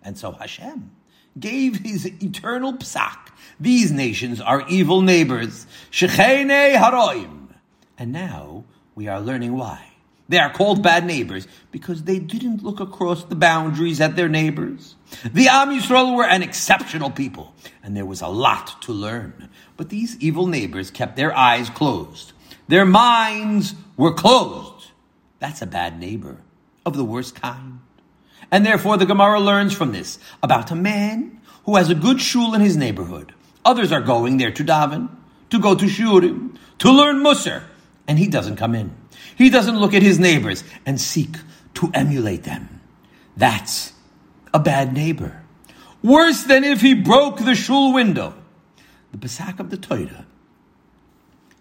And 0.03 0.17
so 0.17 0.33
Hashem 0.33 0.91
gave 1.39 1.81
his 1.81 2.07
eternal 2.07 2.75
psak. 2.75 3.29
These 3.61 3.93
nations 3.93 4.41
are 4.41 4.67
evil 4.69 5.03
neighbors. 5.03 5.67
Shechene 5.91 6.77
haroim. 6.77 7.49
And 7.97 8.13
now 8.13 8.65
we 8.95 9.09
are 9.09 9.21
learning 9.21 9.57
why. 9.57 9.88
They 10.29 10.39
are 10.39 10.53
called 10.53 10.83
bad 10.83 11.07
neighbors 11.07 11.49
because 11.73 12.03
they 12.03 12.19
didn't 12.19 12.63
look 12.63 12.81
across 12.81 13.25
the 13.25 13.35
boundaries 13.35 14.01
at 14.01 14.15
their 14.15 14.29
neighbors. 14.29 14.95
The 15.25 15.49
Am 15.49 15.71
Yisrael 15.71 16.15
were 16.15 16.27
an 16.27 16.43
exceptional 16.43 17.11
people, 17.11 17.55
and 17.83 17.97
there 17.97 18.05
was 18.05 18.21
a 18.21 18.29
lot 18.29 18.83
to 18.83 18.93
learn. 18.93 19.49
But 19.79 19.89
these 19.89 20.19
evil 20.19 20.47
neighbors 20.47 20.91
kept 20.91 21.17
their 21.17 21.35
eyes 21.35 21.71
closed. 21.71 22.33
Their 22.69 22.85
minds 22.85 23.75
were 23.97 24.13
closed. 24.13 24.89
That's 25.39 25.63
a 25.63 25.67
bad 25.67 25.99
neighbor 25.99 26.37
of 26.85 26.97
the 26.97 27.05
worst 27.05 27.35
kind. 27.35 27.81
And 28.51 28.67
therefore 28.67 28.99
the 28.99 29.07
Gemara 29.07 29.41
learns 29.41 29.73
from 29.73 29.93
this 29.93 30.19
about 30.43 30.71
a 30.71 30.77
man 30.77 31.41
who 31.65 31.77
has 31.77 31.89
a 31.89 31.95
good 31.95 32.21
shul 32.21 32.55
in 32.55 32.61
his 32.61 32.77
neighborhood. 32.77 33.35
Others 33.65 33.93
are 33.93 34.01
going 34.01 34.37
there 34.37 34.53
to 34.53 34.65
daven, 34.65 35.09
to 35.51 35.59
go 35.59 35.75
to 35.75 35.87
shiurim, 35.87 36.57
to 36.79 36.91
learn 36.91 37.23
musar, 37.23 37.63
and 38.07 38.19
he 38.19 38.27
doesn't 38.27 38.57
come 38.57 38.75
in. 38.75 38.95
He 39.39 39.51
doesn't 39.51 39.79
look 39.79 39.95
at 39.95 40.03
his 40.03 40.19
neighbors 40.19 40.65
and 40.85 41.01
seek 41.01 41.37
to 41.75 41.91
emulate 41.95 42.43
them. 42.43 42.81
That's 43.37 43.93
a 44.53 44.59
bad 44.59 44.93
neighbor. 44.93 45.45
Worse 46.03 46.43
than 46.43 46.65
if 46.65 46.81
he 46.81 46.95
broke 46.95 47.39
the 47.39 47.55
shul 47.55 47.95
window. 47.95 48.35
The 49.13 49.19
Pesach 49.19 49.61
of 49.61 49.71
the 49.71 49.77
Torah 49.77 50.27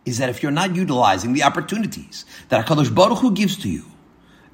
is 0.06 0.18
that 0.18 0.30
if 0.30 0.42
you're 0.42 0.52
not 0.52 0.76
utilizing 0.76 1.34
the 1.34 1.44
opportunities 1.44 2.26
that 2.50 2.66
HaKadosh 2.66 2.94
Baruch 2.94 3.20
Hu 3.20 3.32
gives 3.32 3.58
to 3.58 3.70
you, 3.70 3.86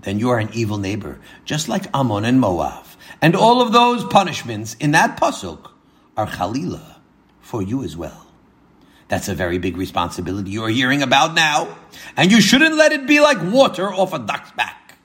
then 0.01 0.19
you 0.19 0.29
are 0.29 0.39
an 0.39 0.49
evil 0.53 0.77
neighbor, 0.77 1.21
just 1.45 1.69
like 1.69 1.87
Ammon 1.93 2.25
and 2.25 2.41
Moab. 2.41 2.85
And 3.21 3.35
all 3.37 3.61
of 3.61 3.71
those 3.71 4.03
punishments 4.03 4.75
in 4.81 4.91
that 4.91 5.17
pasuk 5.17 5.71
are 6.17 6.27
Chalila 6.27 6.97
for 7.39 7.61
you 7.61 7.83
as 7.83 7.95
well. 7.95 8.22
That's 9.13 9.29
a 9.29 9.35
very 9.35 9.59
big 9.59 9.77
responsibility 9.77 10.49
you're 10.49 10.69
hearing 10.69 11.03
about 11.03 11.35
now, 11.35 11.77
and 12.17 12.31
you 12.31 12.41
shouldn't 12.41 12.73
let 12.73 12.93
it 12.93 13.05
be 13.05 13.19
like 13.19 13.37
water 13.43 13.93
off 13.93 14.11
a 14.11 14.17
duck's 14.17 14.49
back. 14.53 14.97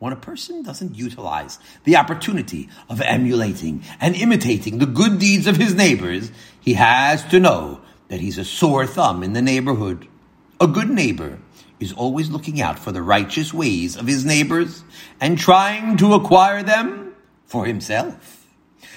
When 0.00 0.12
a 0.12 0.16
person 0.16 0.64
doesn't 0.64 0.96
utilize 0.96 1.60
the 1.84 1.94
opportunity 1.94 2.68
of 2.90 3.00
emulating 3.00 3.84
and 4.00 4.16
imitating 4.16 4.78
the 4.78 4.86
good 4.86 5.20
deeds 5.20 5.46
of 5.46 5.56
his 5.56 5.76
neighbors, 5.76 6.32
he 6.58 6.74
has 6.74 7.22
to 7.26 7.38
know 7.38 7.80
that 8.08 8.18
he's 8.18 8.38
a 8.38 8.44
sore 8.44 8.88
thumb 8.88 9.22
in 9.22 9.34
the 9.34 9.40
neighborhood. 9.40 10.08
A 10.60 10.66
good 10.66 10.90
neighbor 10.90 11.38
is 11.78 11.92
always 11.92 12.30
looking 12.30 12.60
out 12.60 12.76
for 12.76 12.90
the 12.90 13.02
righteous 13.02 13.54
ways 13.54 13.96
of 13.96 14.08
his 14.08 14.24
neighbors 14.24 14.82
and 15.20 15.38
trying 15.38 15.96
to 15.98 16.14
acquire 16.14 16.64
them 16.64 17.14
for 17.46 17.66
himself. 17.66 18.48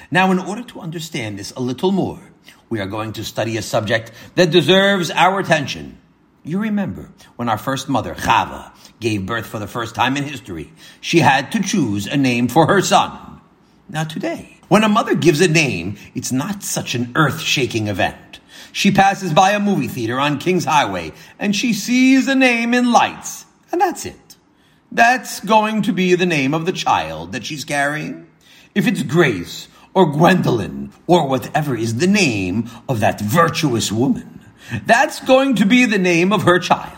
Now, 0.09 0.31
in 0.31 0.39
order 0.39 0.63
to 0.63 0.79
understand 0.79 1.37
this 1.37 1.51
a 1.51 1.61
little 1.61 1.91
more, 1.91 2.30
we 2.71 2.79
are 2.79 2.87
going 2.87 3.11
to 3.13 3.23
study 3.23 3.57
a 3.57 3.61
subject 3.61 4.11
that 4.35 4.49
deserves 4.49 5.11
our 5.11 5.39
attention. 5.39 5.99
You 6.43 6.57
remember 6.59 7.11
when 7.35 7.49
our 7.49 7.57
first 7.57 7.89
mother, 7.89 8.15
Chava, 8.15 8.71
gave 8.99 9.25
birth 9.25 9.45
for 9.45 9.59
the 9.59 9.67
first 9.67 9.93
time 9.93 10.15
in 10.15 10.23
history, 10.23 10.71
she 11.01 11.19
had 11.19 11.51
to 11.51 11.61
choose 11.61 12.07
a 12.07 12.15
name 12.15 12.47
for 12.47 12.67
her 12.67 12.81
son. 12.81 13.41
Now 13.89 14.05
today, 14.05 14.57
when 14.69 14.85
a 14.85 14.89
mother 14.89 15.15
gives 15.15 15.41
a 15.41 15.49
name, 15.49 15.97
it's 16.15 16.31
not 16.31 16.63
such 16.63 16.95
an 16.95 17.11
earth-shaking 17.13 17.89
event. 17.89 18.39
She 18.71 18.91
passes 18.91 19.33
by 19.33 19.51
a 19.51 19.59
movie 19.59 19.89
theater 19.89 20.17
on 20.17 20.39
King's 20.39 20.63
Highway 20.63 21.11
and 21.37 21.53
she 21.53 21.73
sees 21.73 22.29
a 22.29 22.35
name 22.35 22.73
in 22.73 22.93
lights, 22.93 23.45
and 23.73 23.81
that's 23.81 24.05
it. 24.05 24.37
That's 24.93 25.41
going 25.41 25.81
to 25.83 25.91
be 25.91 26.15
the 26.15 26.25
name 26.25 26.53
of 26.53 26.65
the 26.65 26.71
child 26.71 27.33
that 27.33 27.45
she's 27.45 27.65
carrying. 27.65 28.27
If 28.73 28.87
it's 28.87 29.03
Grace 29.03 29.67
or 29.93 30.11
Gwendolyn 30.11 30.91
or 31.07 31.27
whatever 31.27 31.75
is 31.75 31.97
the 31.97 32.07
name 32.07 32.69
of 32.87 32.99
that 32.99 33.19
virtuous 33.21 33.91
woman. 33.91 34.39
That's 34.85 35.19
going 35.19 35.55
to 35.55 35.65
be 35.65 35.85
the 35.85 35.97
name 35.97 36.31
of 36.31 36.43
her 36.43 36.59
child. 36.59 36.97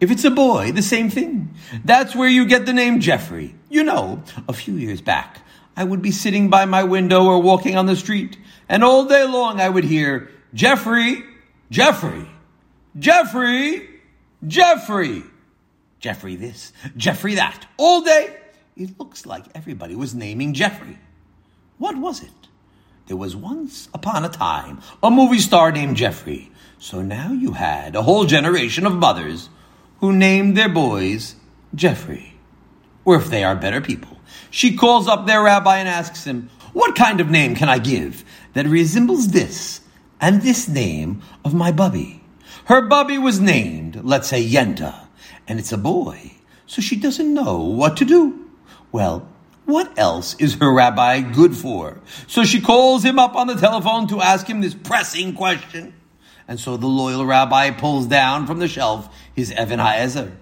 If 0.00 0.10
it's 0.10 0.24
a 0.24 0.30
boy, 0.30 0.72
the 0.72 0.82
same 0.82 1.10
thing. 1.10 1.54
That's 1.84 2.14
where 2.14 2.28
you 2.28 2.46
get 2.46 2.66
the 2.66 2.72
name 2.72 3.00
Jeffrey. 3.00 3.54
You 3.68 3.82
know, 3.82 4.22
a 4.48 4.52
few 4.52 4.74
years 4.74 5.00
back, 5.00 5.42
I 5.76 5.84
would 5.84 6.02
be 6.02 6.12
sitting 6.12 6.50
by 6.50 6.64
my 6.64 6.84
window 6.84 7.24
or 7.24 7.42
walking 7.42 7.76
on 7.76 7.86
the 7.86 7.96
street, 7.96 8.38
and 8.68 8.84
all 8.84 9.04
day 9.06 9.24
long 9.24 9.60
I 9.60 9.68
would 9.68 9.84
hear, 9.84 10.30
Jeffrey, 10.54 11.24
Jeffrey, 11.70 12.26
Jeffrey, 12.98 13.88
Jeffrey, 14.46 15.22
Jeffrey 16.00 16.36
this, 16.36 16.72
Jeffrey 16.96 17.34
that, 17.34 17.66
all 17.76 18.02
day. 18.02 18.36
It 18.76 18.98
looks 18.98 19.26
like 19.26 19.44
everybody 19.54 19.96
was 19.96 20.14
naming 20.14 20.54
Jeffrey. 20.54 20.98
What 21.78 21.96
was 21.96 22.22
it? 22.22 22.30
There 23.06 23.16
was 23.16 23.34
once 23.34 23.88
upon 23.94 24.24
a 24.24 24.28
time 24.28 24.80
a 25.02 25.10
movie 25.10 25.38
star 25.38 25.72
named 25.72 25.96
Jeffrey. 25.96 26.50
So 26.78 27.02
now 27.02 27.32
you 27.32 27.52
had 27.52 27.96
a 27.96 28.02
whole 28.02 28.26
generation 28.26 28.84
of 28.84 28.94
mothers 28.94 29.48
who 30.00 30.12
named 30.12 30.56
their 30.56 30.68
boys 30.68 31.36
Jeffrey. 31.74 32.34
Or 33.04 33.16
if 33.16 33.30
they 33.30 33.44
are 33.44 33.56
better 33.56 33.80
people, 33.80 34.18
she 34.50 34.76
calls 34.76 35.08
up 35.08 35.26
their 35.26 35.42
rabbi 35.42 35.78
and 35.78 35.88
asks 35.88 36.24
him, 36.24 36.50
What 36.72 36.96
kind 36.96 37.20
of 37.20 37.30
name 37.30 37.54
can 37.54 37.68
I 37.68 37.78
give 37.78 38.24
that 38.52 38.66
resembles 38.66 39.28
this 39.28 39.80
and 40.20 40.42
this 40.42 40.68
name 40.68 41.22
of 41.44 41.54
my 41.54 41.72
bubby? 41.72 42.22
Her 42.66 42.82
bubby 42.82 43.18
was 43.18 43.40
named, 43.40 44.04
let's 44.04 44.28
say 44.28 44.46
Yenta, 44.46 45.06
and 45.46 45.58
it's 45.58 45.72
a 45.72 45.78
boy, 45.78 46.32
so 46.66 46.82
she 46.82 46.96
doesn't 46.96 47.32
know 47.32 47.60
what 47.60 47.96
to 47.96 48.04
do. 48.04 48.50
Well, 48.92 49.26
what 49.68 49.98
else 49.98 50.34
is 50.38 50.54
her 50.54 50.72
rabbi 50.72 51.20
good 51.20 51.54
for? 51.54 52.00
So 52.26 52.42
she 52.44 52.60
calls 52.60 53.04
him 53.04 53.18
up 53.18 53.36
on 53.36 53.46
the 53.46 53.54
telephone 53.54 54.08
to 54.08 54.22
ask 54.22 54.46
him 54.46 54.62
this 54.62 54.74
pressing 54.74 55.34
question. 55.34 55.92
And 56.48 56.58
so 56.58 56.78
the 56.78 56.86
loyal 56.86 57.26
rabbi 57.26 57.70
pulls 57.72 58.06
down 58.06 58.46
from 58.46 58.60
the 58.60 58.68
shelf 58.68 59.14
his 59.36 59.52
Even 59.52 59.78
HaEzer. 59.78 60.34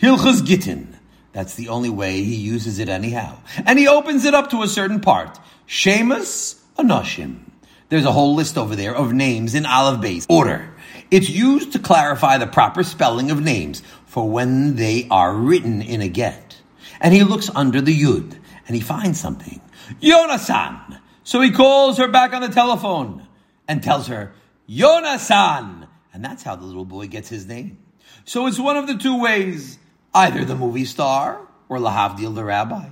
Hilchas 0.00 0.44
Gittin. 0.44 0.98
That's 1.32 1.54
the 1.54 1.68
only 1.68 1.88
way 1.88 2.22
he 2.24 2.34
uses 2.34 2.80
it 2.80 2.88
anyhow. 2.88 3.38
And 3.64 3.78
he 3.78 3.86
opens 3.86 4.24
it 4.24 4.34
up 4.34 4.50
to 4.50 4.62
a 4.62 4.68
certain 4.68 5.00
part. 5.00 5.38
Shemus 5.66 6.60
Anoshim. 6.76 7.42
There's 7.90 8.04
a 8.04 8.12
whole 8.12 8.34
list 8.34 8.58
over 8.58 8.74
there 8.74 8.94
of 8.94 9.12
names 9.12 9.54
in 9.54 9.66
Aleph 9.66 10.00
Beis 10.00 10.26
order. 10.28 10.74
It's 11.12 11.30
used 11.30 11.72
to 11.74 11.78
clarify 11.78 12.38
the 12.38 12.48
proper 12.48 12.82
spelling 12.82 13.30
of 13.30 13.40
names 13.40 13.82
for 14.06 14.28
when 14.28 14.74
they 14.74 15.06
are 15.12 15.32
written 15.32 15.80
in 15.80 16.00
a 16.00 16.08
get. 16.08 16.56
and 17.00 17.12
he 17.12 17.22
looks 17.22 17.50
under 17.54 17.80
the 17.80 17.96
Yud, 17.96 18.38
and 18.66 18.76
he 18.76 18.82
finds 18.82 19.20
something. 19.20 19.60
Yonasan! 20.00 21.00
So 21.22 21.40
he 21.40 21.50
calls 21.50 21.98
her 21.98 22.08
back 22.08 22.32
on 22.32 22.42
the 22.42 22.48
telephone 22.48 23.26
and 23.66 23.82
tells 23.82 24.08
her, 24.08 24.32
Yonasan! 24.68 25.88
And 26.12 26.24
that's 26.24 26.42
how 26.42 26.56
the 26.56 26.64
little 26.64 26.84
boy 26.84 27.08
gets 27.08 27.28
his 27.28 27.46
name. 27.46 27.78
So 28.24 28.46
it's 28.46 28.58
one 28.58 28.76
of 28.76 28.86
the 28.86 28.96
two 28.96 29.20
ways, 29.20 29.78
either 30.14 30.44
the 30.44 30.54
movie 30.54 30.84
star 30.84 31.40
or 31.68 31.78
Lahavdil 31.78 32.34
the 32.34 32.44
rabbi. 32.44 32.88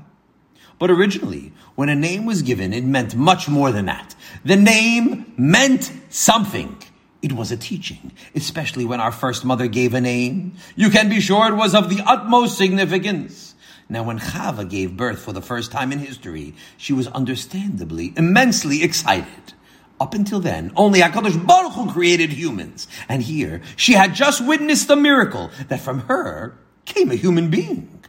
But 0.78 0.90
originally, 0.90 1.52
when 1.76 1.88
a 1.88 1.94
name 1.94 2.26
was 2.26 2.42
given, 2.42 2.72
it 2.72 2.84
meant 2.84 3.14
much 3.14 3.48
more 3.48 3.70
than 3.70 3.86
that. 3.86 4.16
The 4.44 4.56
name 4.56 5.32
meant 5.36 5.92
something. 6.10 6.76
It 7.22 7.32
was 7.32 7.52
a 7.52 7.56
teaching, 7.56 8.10
especially 8.34 8.84
when 8.84 9.00
our 9.00 9.12
first 9.12 9.44
mother 9.44 9.68
gave 9.68 9.94
a 9.94 10.00
name. 10.00 10.54
You 10.74 10.90
can 10.90 11.08
be 11.08 11.20
sure 11.20 11.46
it 11.46 11.54
was 11.54 11.74
of 11.74 11.88
the 11.88 12.02
utmost 12.04 12.58
significance. 12.58 13.51
Now, 13.92 14.04
when 14.04 14.18
Chava 14.18 14.66
gave 14.66 14.96
birth 14.96 15.20
for 15.20 15.34
the 15.34 15.42
first 15.42 15.70
time 15.70 15.92
in 15.92 15.98
history, 15.98 16.54
she 16.78 16.94
was 16.94 17.08
understandably 17.08 18.14
immensely 18.16 18.82
excited. 18.82 19.52
Up 20.00 20.14
until 20.14 20.40
then, 20.40 20.72
only 20.76 21.00
HaKadosh 21.00 21.46
Baruch 21.46 21.74
Hu 21.74 21.92
created 21.92 22.32
humans. 22.32 22.88
And 23.06 23.22
here, 23.22 23.60
she 23.76 23.92
had 23.92 24.14
just 24.14 24.46
witnessed 24.46 24.88
the 24.88 24.96
miracle 24.96 25.50
that 25.68 25.80
from 25.80 26.00
her 26.08 26.56
came 26.86 27.10
a 27.10 27.16
human 27.16 27.50
being, 27.50 28.02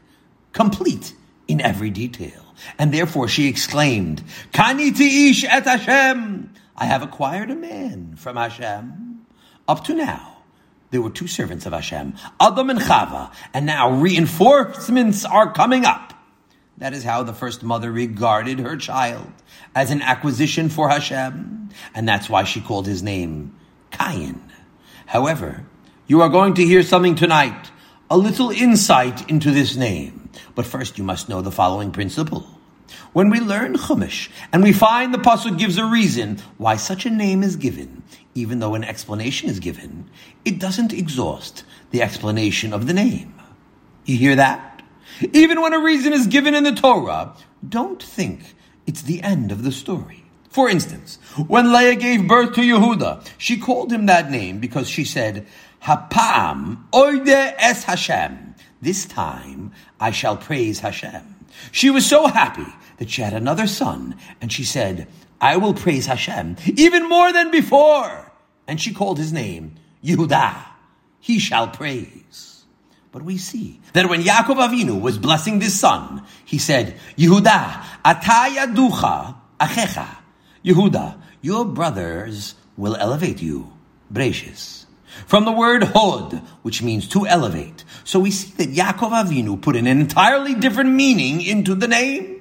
complete 0.53 1.13
in 1.49 1.59
every 1.59 1.89
detail. 1.89 2.55
And 2.79 2.93
therefore 2.93 3.27
she 3.27 3.49
exclaimed, 3.49 4.23
Kaniti 4.53 5.31
ish 5.31 5.43
et 5.43 5.65
Hashem. 5.65 6.53
I 6.77 6.85
have 6.85 7.03
acquired 7.03 7.51
a 7.51 7.55
man 7.55 8.15
from 8.15 8.37
Hashem. 8.37 9.25
Up 9.67 9.83
to 9.83 9.93
now, 9.93 10.32
there 10.93 11.01
were 11.01 11.09
two 11.09 11.27
servants 11.27 11.65
of 11.65 11.73
Hashem, 11.73 12.13
Adam 12.39 12.69
and 12.69 12.79
Chava, 12.79 13.33
and 13.51 13.65
now 13.65 13.91
reinforcements 13.91 15.25
are 15.25 15.51
coming 15.51 15.85
up. 15.85 16.13
That 16.77 16.93
is 16.93 17.03
how 17.03 17.23
the 17.23 17.33
first 17.33 17.63
mother 17.63 17.91
regarded 17.91 18.59
her 18.59 18.77
child 18.77 19.31
as 19.73 19.89
an 19.89 20.03
acquisition 20.03 20.69
for 20.69 20.89
Hashem, 20.89 21.69
and 21.95 22.07
that's 22.07 22.29
why 22.29 22.43
she 22.43 22.61
called 22.61 22.85
his 22.85 23.01
name 23.01 23.55
Cain. 23.89 24.39
However, 25.07 25.65
you 26.05 26.21
are 26.21 26.29
going 26.29 26.53
to 26.55 26.63
hear 26.63 26.83
something 26.83 27.15
tonight, 27.15 27.71
a 28.11 28.17
little 28.17 28.51
insight 28.51 29.27
into 29.27 29.49
this 29.49 29.75
name. 29.75 30.29
But 30.53 30.67
first, 30.67 30.99
you 30.99 31.03
must 31.03 31.27
know 31.27 31.41
the 31.41 31.51
following 31.51 31.91
principle. 31.91 32.47
When 33.13 33.29
we 33.29 33.39
learn 33.39 33.75
Chumash 33.75 34.29
and 34.51 34.63
we 34.63 34.73
find 34.73 35.13
the 35.13 35.17
pasuk 35.19 35.57
gives 35.57 35.77
a 35.77 35.85
reason 35.85 36.39
why 36.57 36.75
such 36.75 37.05
a 37.05 37.09
name 37.09 37.43
is 37.43 37.55
given, 37.55 38.03
even 38.35 38.59
though 38.59 38.75
an 38.75 38.83
explanation 38.83 39.49
is 39.49 39.59
given, 39.59 40.09
it 40.45 40.59
doesn't 40.59 40.93
exhaust 40.93 41.63
the 41.91 42.01
explanation 42.01 42.73
of 42.73 42.87
the 42.87 42.93
name. 42.93 43.33
You 44.05 44.17
hear 44.17 44.35
that? 44.35 44.81
Even 45.33 45.61
when 45.61 45.73
a 45.73 45.79
reason 45.79 46.13
is 46.13 46.27
given 46.27 46.55
in 46.55 46.63
the 46.63 46.73
Torah, 46.73 47.35
don't 47.67 48.01
think 48.01 48.55
it's 48.85 49.03
the 49.03 49.21
end 49.21 49.51
of 49.51 49.63
the 49.63 49.71
story. 49.71 50.23
For 50.49 50.69
instance, 50.69 51.17
when 51.47 51.73
Leah 51.73 51.95
gave 51.95 52.27
birth 52.27 52.53
to 52.55 52.61
Yehuda, 52.61 53.27
she 53.37 53.57
called 53.57 53.91
him 53.91 54.05
that 54.05 54.29
name 54.29 54.59
because 54.59 54.87
she 54.87 55.03
said, 55.03 55.47
Hapam 55.81 56.89
oide 56.91 57.55
es 57.57 57.83
Hashem. 57.83 58.55
This 58.81 59.05
time 59.05 59.71
I 59.99 60.11
shall 60.11 60.37
praise 60.37 60.81
Hashem. 60.81 61.23
She 61.71 61.89
was 61.89 62.05
so 62.05 62.27
happy 62.27 62.67
that 62.97 63.09
she 63.09 63.21
had 63.21 63.33
another 63.33 63.67
son, 63.67 64.15
and 64.41 64.51
she 64.51 64.63
said, 64.63 65.07
I 65.41 65.57
will 65.57 65.73
praise 65.73 66.05
Hashem 66.05 66.57
even 66.65 67.09
more 67.09 67.31
than 67.33 67.51
before. 67.51 68.31
And 68.67 68.79
she 68.79 68.93
called 68.93 69.17
his 69.17 69.33
name 69.33 69.75
Yehuda. 70.03 70.65
He 71.19 71.39
shall 71.39 71.67
praise. 71.67 72.63
But 73.11 73.23
we 73.23 73.37
see 73.37 73.79
that 73.93 74.09
when 74.09 74.23
Yaakov 74.23 74.57
Avinu 74.57 74.99
was 74.99 75.17
blessing 75.17 75.59
this 75.59 75.79
son, 75.79 76.23
he 76.45 76.57
said, 76.57 76.97
Yehuda, 77.17 77.83
ataya 78.03 78.73
ducha 78.73 79.35
achecha. 79.59 80.07
Yehuda, 80.65 81.21
your 81.41 81.65
brothers 81.65 82.55
will 82.77 82.95
elevate 82.95 83.41
you. 83.41 83.71
Gracious 84.11 84.83
from 85.25 85.45
the 85.45 85.51
word 85.51 85.83
hod, 85.83 86.41
which 86.63 86.81
means 86.81 87.07
to 87.09 87.27
elevate. 87.27 87.83
So 88.03 88.19
we 88.19 88.31
see 88.31 88.51
that 88.57 88.73
Yaakov 88.73 89.25
Avinu 89.25 89.61
put 89.61 89.75
an 89.75 89.87
entirely 89.87 90.55
different 90.55 90.91
meaning 90.91 91.41
into 91.41 91.75
the 91.75 91.87
name. 91.87 92.32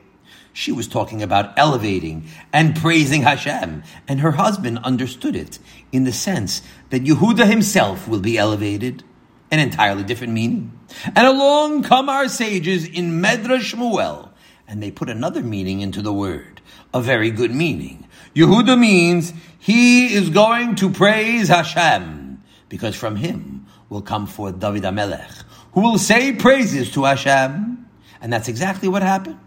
She 0.53 0.73
was 0.73 0.87
talking 0.87 1.23
about 1.23 1.59
elevating 1.59 2.29
and 2.53 2.77
praising 2.77 3.23
Hashem, 3.23 3.83
and 4.07 4.21
her 4.21 4.33
husband 4.33 4.79
understood 4.85 5.35
it 5.35 5.59
in 5.93 6.05
the 6.05 6.13
sense 6.13 6.63
that 6.91 7.05
Yehuda 7.05 7.47
himself 7.47 8.07
will 8.07 8.21
be 8.21 8.37
elevated, 8.37 9.03
an 9.51 9.59
entirely 9.59 10.03
different 10.03 10.35
meaning. 10.35 10.79
And 11.17 11.27
along 11.27 11.85
come 11.85 12.09
our 12.09 12.29
sages 12.29 12.87
in 12.87 13.23
Medrash 13.23 13.75
Shmuel, 13.75 14.31
and 14.69 14.83
they 14.83 14.91
put 14.91 15.09
another 15.09 15.43
meaning 15.43 15.81
into 15.81 16.03
the 16.03 16.13
word, 16.13 16.61
a 16.93 17.01
very 17.01 17.31
good 17.31 17.55
meaning. 17.55 18.07
Yehuda 18.35 18.79
means 18.79 19.33
he 19.59 20.15
is 20.15 20.31
going 20.31 20.77
to 20.77 20.91
praise 20.91 21.49
Hashem 21.49 22.43
because 22.69 22.97
from 22.97 23.17
him 23.17 23.67
will 23.89 24.03
come 24.03 24.27
forth 24.27 24.59
David 24.59 24.83
HaMelech, 24.83 25.45
who 25.73 25.83
will 25.83 25.99
say 25.99 26.33
praises 26.33 26.91
to 26.93 27.05
Hashem. 27.05 27.87
And 28.21 28.33
that's 28.33 28.49
exactly 28.49 28.89
what 28.89 29.03
happened. 29.03 29.39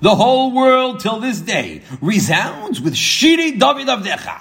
The 0.00 0.14
whole 0.14 0.52
world 0.52 1.00
till 1.00 1.20
this 1.20 1.40
day 1.40 1.82
resounds 2.00 2.80
with 2.80 2.94
Shiri 2.94 3.58
David 3.58 3.88
Avdecha. 3.88 4.40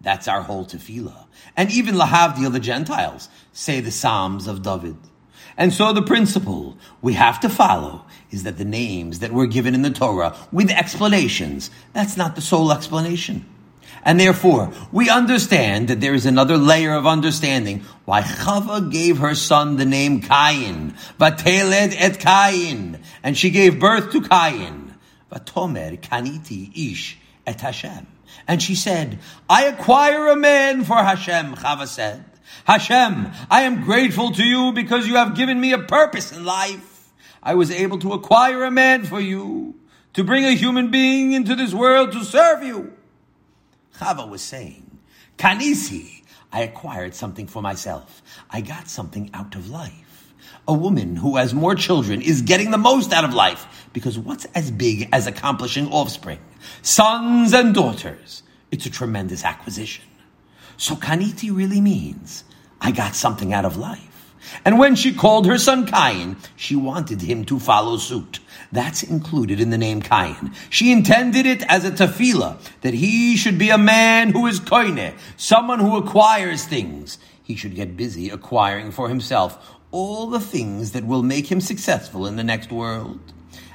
That's 0.00 0.28
our 0.28 0.42
whole 0.42 0.64
tefillah. 0.64 1.26
And 1.56 1.70
even 1.72 1.96
Lahavdil, 1.96 2.52
the 2.52 2.60
Gentiles, 2.60 3.28
say 3.52 3.80
the 3.80 3.90
Psalms 3.90 4.46
of 4.46 4.62
David. 4.62 4.96
And 5.56 5.72
so 5.72 5.92
the 5.92 6.02
principle 6.02 6.76
we 7.00 7.14
have 7.14 7.40
to 7.40 7.48
follow 7.48 8.04
is 8.30 8.42
that 8.44 8.58
the 8.58 8.64
names 8.64 9.20
that 9.20 9.32
were 9.32 9.46
given 9.46 9.74
in 9.74 9.82
the 9.82 9.90
Torah 9.90 10.36
with 10.52 10.70
explanations, 10.70 11.70
that's 11.92 12.16
not 12.16 12.34
the 12.34 12.40
sole 12.40 12.72
explanation. 12.72 13.46
And 14.04 14.20
therefore, 14.20 14.72
we 14.92 15.08
understand 15.08 15.88
that 15.88 16.00
there 16.00 16.14
is 16.14 16.26
another 16.26 16.58
layer 16.58 16.92
of 16.92 17.06
understanding 17.06 17.84
why 18.04 18.20
Chava 18.20 18.90
gave 18.90 19.18
her 19.18 19.34
son 19.34 19.76
the 19.76 19.86
name 19.86 20.20
Cain. 20.20 20.94
Vateled 21.18 21.94
et 21.96 22.18
Cain. 22.18 23.00
And 23.22 23.36
she 23.36 23.50
gave 23.50 23.80
birth 23.80 24.12
to 24.12 24.20
Cain. 24.20 24.83
Vatomer 25.34 26.00
kaniti 26.00 26.70
ish 26.92 27.18
et 27.46 27.60
Hashem. 27.60 28.06
And 28.46 28.62
she 28.62 28.74
said, 28.74 29.18
I 29.48 29.64
acquire 29.64 30.28
a 30.28 30.36
man 30.36 30.84
for 30.84 30.96
Hashem, 30.96 31.54
Chava 31.56 31.86
said. 31.86 32.24
Hashem, 32.64 33.30
I 33.50 33.62
am 33.62 33.84
grateful 33.84 34.30
to 34.32 34.44
you 34.44 34.72
because 34.72 35.06
you 35.06 35.16
have 35.16 35.36
given 35.36 35.60
me 35.60 35.72
a 35.72 35.78
purpose 35.78 36.32
in 36.32 36.44
life. 36.44 37.12
I 37.42 37.54
was 37.54 37.70
able 37.70 37.98
to 37.98 38.12
acquire 38.12 38.64
a 38.64 38.70
man 38.70 39.04
for 39.04 39.20
you, 39.20 39.74
to 40.14 40.24
bring 40.24 40.44
a 40.44 40.52
human 40.52 40.90
being 40.90 41.32
into 41.32 41.54
this 41.54 41.74
world 41.74 42.12
to 42.12 42.24
serve 42.24 42.62
you. 42.62 42.92
Chava 43.98 44.28
was 44.28 44.42
saying, 44.42 44.98
Kanisi, 45.36 46.22
I 46.52 46.62
acquired 46.62 47.14
something 47.14 47.46
for 47.46 47.60
myself. 47.60 48.22
I 48.50 48.60
got 48.60 48.88
something 48.88 49.30
out 49.34 49.54
of 49.54 49.68
life. 49.68 50.03
A 50.66 50.72
woman 50.72 51.16
who 51.16 51.36
has 51.36 51.52
more 51.52 51.74
children 51.74 52.22
is 52.22 52.42
getting 52.42 52.70
the 52.70 52.78
most 52.78 53.12
out 53.12 53.24
of 53.24 53.34
life 53.34 53.88
because 53.92 54.18
what's 54.18 54.46
as 54.46 54.70
big 54.70 55.08
as 55.12 55.26
accomplishing 55.26 55.92
offspring? 55.92 56.38
Sons 56.80 57.52
and 57.52 57.74
daughters. 57.74 58.42
It's 58.70 58.86
a 58.86 58.90
tremendous 58.90 59.44
acquisition. 59.44 60.04
So 60.76 60.94
Kaniti 60.94 61.54
really 61.54 61.80
means 61.80 62.44
I 62.80 62.92
got 62.92 63.14
something 63.14 63.52
out 63.52 63.64
of 63.64 63.76
life. 63.76 64.14
And 64.64 64.78
when 64.78 64.94
she 64.94 65.14
called 65.14 65.46
her 65.46 65.58
son 65.58 65.86
Cain, 65.86 66.36
she 66.56 66.76
wanted 66.76 67.22
him 67.22 67.44
to 67.46 67.58
follow 67.58 67.96
suit. 67.96 68.40
That's 68.72 69.02
included 69.02 69.60
in 69.60 69.70
the 69.70 69.78
name 69.78 70.02
Cain. 70.02 70.52
She 70.70 70.92
intended 70.92 71.46
it 71.46 71.62
as 71.68 71.84
a 71.84 71.90
tefillah, 71.90 72.58
that 72.82 72.94
he 72.94 73.36
should 73.36 73.58
be 73.58 73.70
a 73.70 73.78
man 73.78 74.30
who 74.30 74.46
is 74.46 74.60
koine, 74.60 75.14
someone 75.36 75.78
who 75.78 75.96
acquires 75.96 76.64
things. 76.64 77.18
He 77.42 77.56
should 77.56 77.74
get 77.74 77.96
busy 77.96 78.30
acquiring 78.30 78.90
for 78.90 79.08
himself 79.08 79.76
all 79.94 80.26
the 80.26 80.40
things 80.40 80.90
that 80.90 81.06
will 81.06 81.22
make 81.22 81.46
him 81.52 81.60
successful 81.60 82.26
in 82.26 82.34
the 82.34 82.42
next 82.42 82.72
world. 82.72 83.20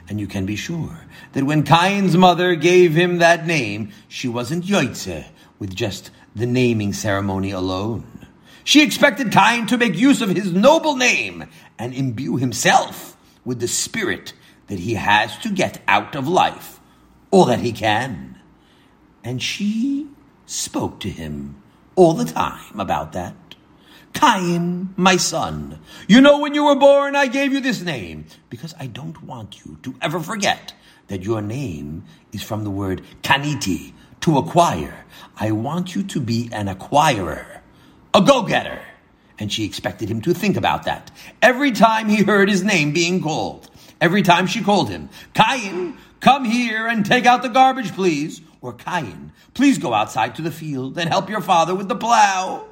And 0.09 0.19
you 0.19 0.27
can 0.27 0.45
be 0.45 0.57
sure 0.57 1.05
that 1.31 1.45
when 1.45 1.63
Cain's 1.63 2.17
mother 2.17 2.55
gave 2.55 2.93
him 2.93 3.19
that 3.19 3.47
name, 3.47 3.93
she 4.09 4.27
wasn't 4.27 4.65
yoitze 4.65 5.25
with 5.59 5.73
just 5.73 6.11
the 6.35 6.45
naming 6.45 6.91
ceremony 6.91 7.51
alone. 7.51 8.27
She 8.65 8.83
expected 8.83 9.31
Cain 9.31 9.65
to 9.67 9.77
make 9.77 9.95
use 9.95 10.21
of 10.21 10.27
his 10.27 10.51
noble 10.51 10.97
name 10.97 11.45
and 11.77 11.93
imbue 11.93 12.35
himself 12.35 13.15
with 13.45 13.61
the 13.61 13.69
spirit 13.69 14.33
that 14.67 14.79
he 14.79 14.95
has 14.95 15.37
to 15.37 15.49
get 15.49 15.81
out 15.87 16.15
of 16.15 16.27
life 16.27 16.81
all 17.31 17.45
that 17.45 17.59
he 17.59 17.71
can. 17.71 18.37
And 19.23 19.41
she 19.41 20.09
spoke 20.45 20.99
to 20.99 21.09
him 21.09 21.61
all 21.95 22.13
the 22.13 22.25
time 22.25 22.77
about 22.77 23.13
that. 23.13 23.35
Cain, 24.13 24.93
my 24.97 25.17
son, 25.17 25.79
you 26.07 26.19
know 26.21 26.39
when 26.39 26.53
you 26.53 26.65
were 26.65 26.75
born 26.75 27.15
I 27.15 27.27
gave 27.27 27.53
you 27.53 27.61
this 27.61 27.81
name 27.81 28.25
because 28.49 28.75
I 28.79 28.87
don't 28.87 29.23
want 29.23 29.63
you 29.65 29.77
to 29.83 29.95
ever 30.01 30.19
forget 30.19 30.73
that 31.07 31.23
your 31.23 31.41
name 31.41 32.03
is 32.31 32.43
from 32.43 32.63
the 32.63 32.69
word 32.69 33.01
kaniti, 33.23 33.93
to 34.21 34.37
acquire. 34.37 35.05
I 35.37 35.51
want 35.51 35.95
you 35.95 36.03
to 36.03 36.19
be 36.19 36.49
an 36.51 36.67
acquirer 36.67 37.59
a 38.13 38.21
go 38.21 38.43
getter. 38.43 38.81
And 39.37 39.51
she 39.51 39.65
expected 39.65 40.09
him 40.09 40.21
to 40.21 40.33
think 40.33 40.57
about 40.57 40.83
that 40.83 41.11
every 41.41 41.71
time 41.71 42.09
he 42.09 42.23
heard 42.23 42.49
his 42.49 42.63
name 42.63 42.91
being 42.91 43.21
called. 43.21 43.69
Every 44.01 44.21
time 44.21 44.47
she 44.47 44.61
called 44.61 44.89
him, 44.89 45.09
Cain, 45.33 45.97
come 46.19 46.45
here 46.45 46.87
and 46.87 47.05
take 47.05 47.25
out 47.25 47.41
the 47.41 47.49
garbage, 47.49 47.93
please. 47.93 48.41
Or 48.61 48.73
Cain, 48.73 49.31
please 49.53 49.77
go 49.77 49.93
outside 49.93 50.35
to 50.35 50.41
the 50.41 50.51
field 50.51 50.97
and 50.97 51.09
help 51.09 51.29
your 51.29 51.41
father 51.41 51.73
with 51.73 51.87
the 51.87 51.95
plow. 51.95 52.65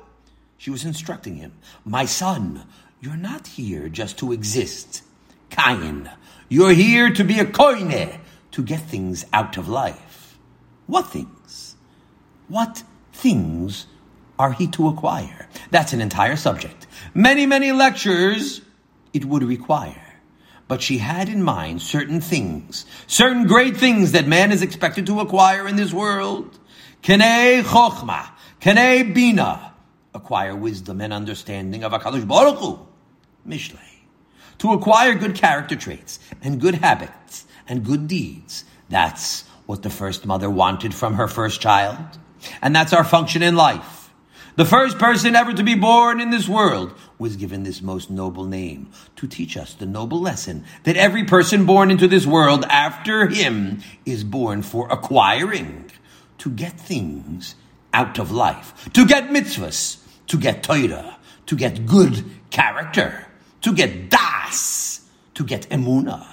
She 0.58 0.70
was 0.72 0.86
instructing 0.86 1.36
him, 1.36 1.54
My 1.86 2.06
son, 2.06 2.66
you're 3.00 3.16
not 3.16 3.48
here 3.48 3.90
just 3.90 4.18
to 4.20 4.32
exist. 4.32 5.04
Cain, 5.50 6.10
you're 6.50 6.74
here 6.74 7.12
to 7.12 7.24
be 7.24 7.40
a 7.40 7.46
koine, 7.46 8.20
to 8.52 8.64
get 8.64 8.82
things 8.82 9.26
out 9.32 9.58
of 9.58 9.70
life. 9.70 10.38
What 10.88 11.08
things? 11.08 11.76
What 12.48 12.84
things 13.14 13.86
are 14.40 14.54
he 14.54 14.68
to 14.68 14.88
acquire? 14.88 15.48
That's 15.70 15.94
an 15.94 16.02
entire 16.02 16.36
subject. 16.36 16.88
Many, 17.14 17.46
many 17.46 17.72
lectures 17.72 18.62
it 19.14 19.26
would 19.26 19.44
require. 19.44 20.16
But 20.68 20.82
she 20.82 20.98
had 20.98 21.30
in 21.30 21.44
mind 21.44 21.82
certain 21.82 22.20
things, 22.20 22.86
certain 23.06 23.48
great 23.48 23.78
things 23.78 24.12
that 24.12 24.28
man 24.28 24.52
is 24.52 24.62
expected 24.62 25.06
to 25.06 25.20
acquire 25.20 25.68
in 25.68 25.76
this 25.76 25.94
world. 25.94 26.60
Kenei 27.02 27.64
chokhmah, 27.64 28.30
kenei 28.60 29.14
bina, 29.14 29.74
acquire 30.28 30.54
wisdom 30.54 31.00
and 31.00 31.14
understanding 31.14 31.86
of 31.86 31.94
HaKadosh 31.94 32.28
Baruch 32.28 32.58
Hu. 32.58 32.86
Mishlei. 33.48 33.80
To 34.58 34.74
acquire 34.74 35.16
good 35.16 35.36
character 35.36 35.78
traits 35.78 36.20
and 36.42 36.60
good 36.60 36.76
habits 36.76 37.46
and 37.66 37.86
good 37.86 38.10
deeds. 38.10 38.66
That's 38.90 39.44
what 39.68 39.84
the 39.84 39.90
first 39.90 40.26
mother 40.26 40.50
wanted 40.50 40.94
from 40.94 41.14
her 41.14 41.30
first 41.30 41.62
child. 41.62 42.20
And 42.62 42.76
that's 42.76 42.92
our 42.92 43.06
function 43.06 43.42
in 43.42 43.56
life. 43.56 44.12
The 44.58 44.66
first 44.66 45.00
person 45.00 45.34
ever 45.34 45.54
to 45.54 45.64
be 45.64 45.76
born 45.76 46.20
in 46.20 46.30
this 46.30 46.50
world 46.50 46.94
was 47.18 47.38
given 47.38 47.64
this 47.64 47.82
most 47.82 48.10
noble 48.10 48.44
name 48.44 48.90
to 49.16 49.28
teach 49.28 49.56
us 49.56 49.76
the 49.76 49.86
noble 49.86 50.20
lesson 50.20 50.66
that 50.84 50.98
every 50.98 51.24
person 51.24 51.66
born 51.66 51.90
into 51.90 52.10
this 52.10 52.26
world 52.26 52.66
after 52.66 53.28
him 53.28 53.82
is 54.06 54.26
born 54.26 54.62
for 54.62 54.90
acquiring, 54.90 55.90
to 56.40 56.50
get 56.50 56.78
things 56.78 57.56
out 57.94 58.20
of 58.20 58.30
life, 58.30 58.90
to 58.92 59.06
get 59.06 59.30
mitzvahs, 59.30 60.04
to 60.28 60.38
get 60.38 60.64
Torah, 60.64 61.18
to 61.46 61.56
get 61.56 61.86
good 61.86 62.24
character, 62.50 63.28
to 63.62 63.74
get 63.74 64.10
das, 64.10 65.02
to 65.34 65.44
get 65.44 65.70
emuna. 65.70 66.26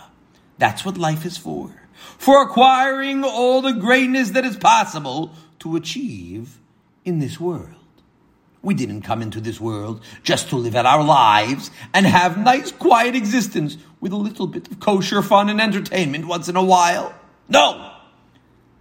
That's 0.59 0.85
what 0.85 0.99
life 0.99 1.25
is 1.25 1.37
for. 1.37 1.71
For 2.19 2.43
acquiring 2.43 3.25
all 3.25 3.63
the 3.63 3.73
greatness 3.73 4.31
that 4.31 4.45
is 4.45 4.57
possible 4.57 5.33
to 5.61 5.77
achieve 5.77 6.59
in 7.05 7.19
this 7.19 7.41
world. 7.41 7.75
We 8.63 8.75
didn't 8.75 9.03
come 9.03 9.21
into 9.21 9.41
this 9.41 9.61
world 9.61 10.03
just 10.23 10.49
to 10.49 10.57
live 10.57 10.75
out 10.75 10.87
our 10.87 11.05
lives 11.05 11.71
and 11.93 12.07
have 12.07 12.39
nice, 12.39 12.73
quiet 12.73 13.15
existence 13.15 13.77
with 14.01 14.13
a 14.13 14.17
little 14.17 14.47
bit 14.47 14.71
of 14.71 14.81
kosher 14.81 15.21
fun 15.21 15.51
and 15.51 15.61
entertainment 15.61 16.27
once 16.27 16.49
in 16.49 16.57
a 16.57 16.65
while. 16.65 17.15
No! 17.49 17.93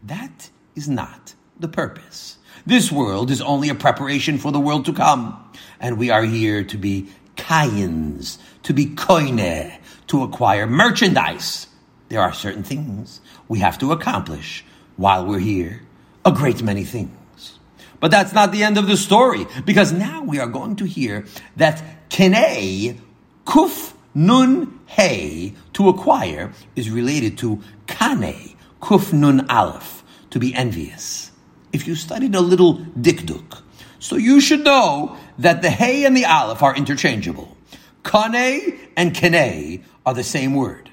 That 0.04 0.50
is 0.74 0.88
not 0.88 1.34
the 1.60 1.68
purpose. 1.68 2.38
This 2.66 2.90
world 2.90 3.30
is 3.30 3.42
only 3.42 3.68
a 3.68 3.76
preparation 3.76 4.38
for 4.38 4.54
the 4.54 4.60
world 4.60 4.86
to 4.86 4.94
come. 4.94 5.52
And 5.82 5.98
we 5.98 6.10
are 6.10 6.24
here 6.24 6.64
to 6.64 6.78
be 6.78 7.10
kayins, 7.36 8.38
to 8.64 8.74
be 8.74 8.86
koine, 8.86 9.78
to 10.08 10.24
acquire 10.24 10.66
merchandise. 10.66 11.68
There 12.08 12.22
are 12.22 12.32
certain 12.32 12.64
things 12.64 13.20
we 13.50 13.60
have 13.60 13.78
to 13.80 13.92
accomplish 13.92 14.64
while 14.96 15.26
we're 15.26 15.40
here. 15.40 15.82
A 16.24 16.32
great 16.32 16.64
many 16.64 16.86
things. 16.86 17.60
But 18.00 18.12
that's 18.12 18.32
not 18.32 18.54
the 18.54 18.64
end 18.64 18.78
of 18.78 18.88
the 18.88 18.96
story, 18.96 19.46
because 19.66 19.92
now 19.92 20.24
we 20.24 20.40
are 20.40 20.48
going 20.48 20.78
to 20.78 20.86
hear 20.86 21.26
that 21.58 22.10
kene, 22.10 22.98
kuf 23.46 23.94
nun 24.14 24.80
hey, 24.86 25.54
to 25.74 25.90
acquire, 25.90 26.54
is 26.78 26.90
related 26.90 27.38
to 27.40 27.62
kane, 27.88 28.56
kuf 28.82 29.12
nun 29.12 29.50
aleph, 29.50 30.04
to 30.30 30.40
be 30.40 30.54
envious 30.54 31.33
if 31.74 31.88
you 31.88 31.96
studied 31.96 32.36
a 32.36 32.40
little 32.40 32.78
dikduk. 32.78 33.62
So 34.00 34.16
you 34.16 34.40
should 34.40 34.64
know 34.64 35.18
that 35.40 35.62
the 35.62 35.70
hey 35.70 36.06
and 36.06 36.16
the 36.16 36.26
aleph 36.26 36.62
are 36.62 36.76
interchangeable. 36.76 37.58
Kane 38.04 38.80
and 38.96 39.14
kene 39.14 39.84
are 40.06 40.14
the 40.14 40.24
same 40.24 40.54
word. 40.54 40.92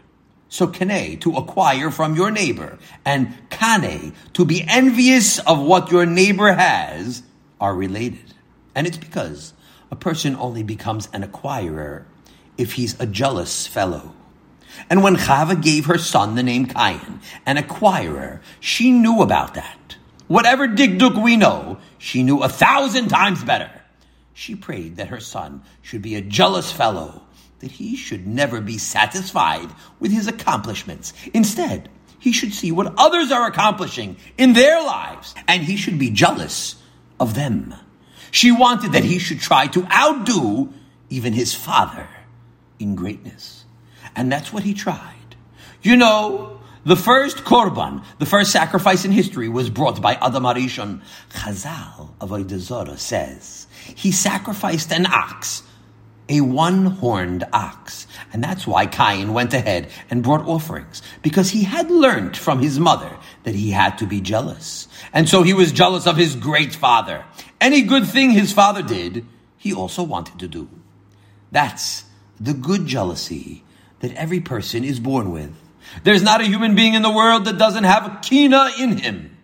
So 0.49 0.66
kene, 0.66 1.21
to 1.21 1.37
acquire 1.37 1.90
from 1.90 2.16
your 2.16 2.31
neighbor, 2.31 2.79
and 3.05 3.35
kane, 3.51 4.14
to 4.33 4.45
be 4.45 4.64
envious 4.66 5.38
of 5.38 5.61
what 5.61 5.93
your 5.93 6.07
neighbor 6.07 6.53
has, 6.53 7.23
are 7.61 7.75
related. 7.75 8.35
And 8.75 8.87
it's 8.87 8.97
because 8.97 9.53
a 9.90 9.97
person 9.97 10.35
only 10.37 10.62
becomes 10.62 11.09
an 11.12 11.23
acquirer 11.23 12.05
if 12.57 12.73
he's 12.73 12.99
a 12.99 13.07
jealous 13.07 13.66
fellow. 13.66 14.14
And 14.88 15.03
when 15.03 15.16
Chava 15.16 15.61
gave 15.61 15.87
her 15.87 15.99
son 15.99 16.37
the 16.37 16.43
name 16.43 16.66
Cain, 16.66 17.21
an 17.45 17.57
acquirer, 17.57 18.40
she 18.61 18.90
knew 18.90 19.21
about 19.21 19.55
that. 19.55 19.97
Whatever 20.31 20.69
Dikduk 20.69 21.21
we 21.21 21.37
know, 21.37 21.79
she 21.99 22.23
knew 22.23 22.45
a 22.45 22.49
thousand 22.49 23.09
times 23.09 23.43
better. 23.43 23.69
She 24.33 24.55
prayed 24.55 24.95
that 24.95 25.09
her 25.09 25.19
son 25.19 25.64
should 25.83 26.03
be 26.03 26.14
a 26.14 26.21
jealous 26.21 26.71
fellow, 26.71 27.23
that 27.59 27.73
he 27.73 27.97
should 27.97 28.29
never 28.29 28.61
be 28.61 28.79
satisfied 28.79 29.69
with 29.99 30.12
his 30.12 30.29
accomplishments. 30.29 31.12
Instead, 31.35 31.88
he 32.21 32.31
should 32.31 32.55
see 32.55 32.71
what 32.71 32.95
others 32.97 33.33
are 33.33 33.49
accomplishing 33.49 34.19
in 34.38 34.53
their 34.53 34.81
lives, 34.81 35.35
and 35.49 35.64
he 35.64 35.77
should 35.77 35.99
be 35.99 36.11
jealous 36.11 36.77
of 37.19 37.35
them. 37.35 37.75
She 38.31 38.53
wanted 38.53 38.93
that 38.93 39.03
he 39.03 39.19
should 39.19 39.40
try 39.40 39.66
to 39.66 39.85
outdo 39.87 40.73
even 41.09 41.33
his 41.33 41.57
father 41.57 42.07
in 42.79 42.95
greatness. 42.95 43.64
And 44.14 44.31
that's 44.31 44.53
what 44.53 44.62
he 44.62 44.75
tried. 44.75 45.35
You 45.83 45.97
know, 45.97 46.60
the 46.85 46.97
first 46.97 47.38
korban, 47.38 48.05
the 48.19 48.27
first 48.27 48.53
sacrifice 48.53 49.05
in 49.05 49.12
history, 49.12 49.49
was 49.49 49.69
brought 49.69 50.01
by 50.01 50.14
Adam 50.14 50.45
Harishon. 50.45 51.03
Chazal 51.31 52.11
Avoida 52.19 52.59
Zora 52.59 52.97
says 52.97 53.66
he 53.95 54.12
sacrificed 54.12 54.93
an 54.93 55.07
ox, 55.07 55.62
a 56.29 56.40
one-horned 56.40 57.45
ox, 57.53 58.07
and 58.33 58.43
that's 58.43 58.66
why 58.66 58.87
Cain 58.87 59.35
went 59.35 59.53
ahead 59.53 59.90
and 60.11 60.23
brought 60.23 60.47
offerings 60.47 61.03
because 61.23 61.51
he 61.51 61.64
had 61.64 61.90
learned 61.90 62.37
from 62.37 62.61
his 62.61 62.79
mother 62.79 63.16
that 63.43 63.55
he 63.55 63.73
had 63.73 63.99
to 63.99 64.07
be 64.07 64.21
jealous, 64.21 64.88
and 65.12 65.29
so 65.29 65.43
he 65.43 65.53
was 65.53 65.73
jealous 65.73 66.07
of 66.07 66.16
his 66.16 66.37
great 66.37 66.75
father. 66.75 67.25
Any 67.61 67.83
good 67.83 68.07
thing 68.07 68.31
his 68.31 68.53
father 68.53 68.83
did, 68.83 69.27
he 69.59 69.75
also 69.75 70.03
wanted 70.03 70.38
to 70.38 70.49
do. 70.49 70.69
That's 71.53 72.05
the 72.38 72.55
good 72.55 72.87
jealousy 72.87 73.64
that 73.99 74.14
every 74.14 74.40
person 74.40 74.83
is 74.83 74.99
born 74.99 75.31
with. 75.31 75.55
There's 76.05 76.22
not 76.22 76.40
a 76.40 76.44
human 76.44 76.74
being 76.74 76.94
in 76.94 77.03
the 77.03 77.11
world 77.11 77.44
that 77.44 77.59
doesn't 77.59 77.85
have 77.85 78.07
a 78.07 78.18
kina 78.22 78.70
in 78.79 78.98
him. 78.98 79.37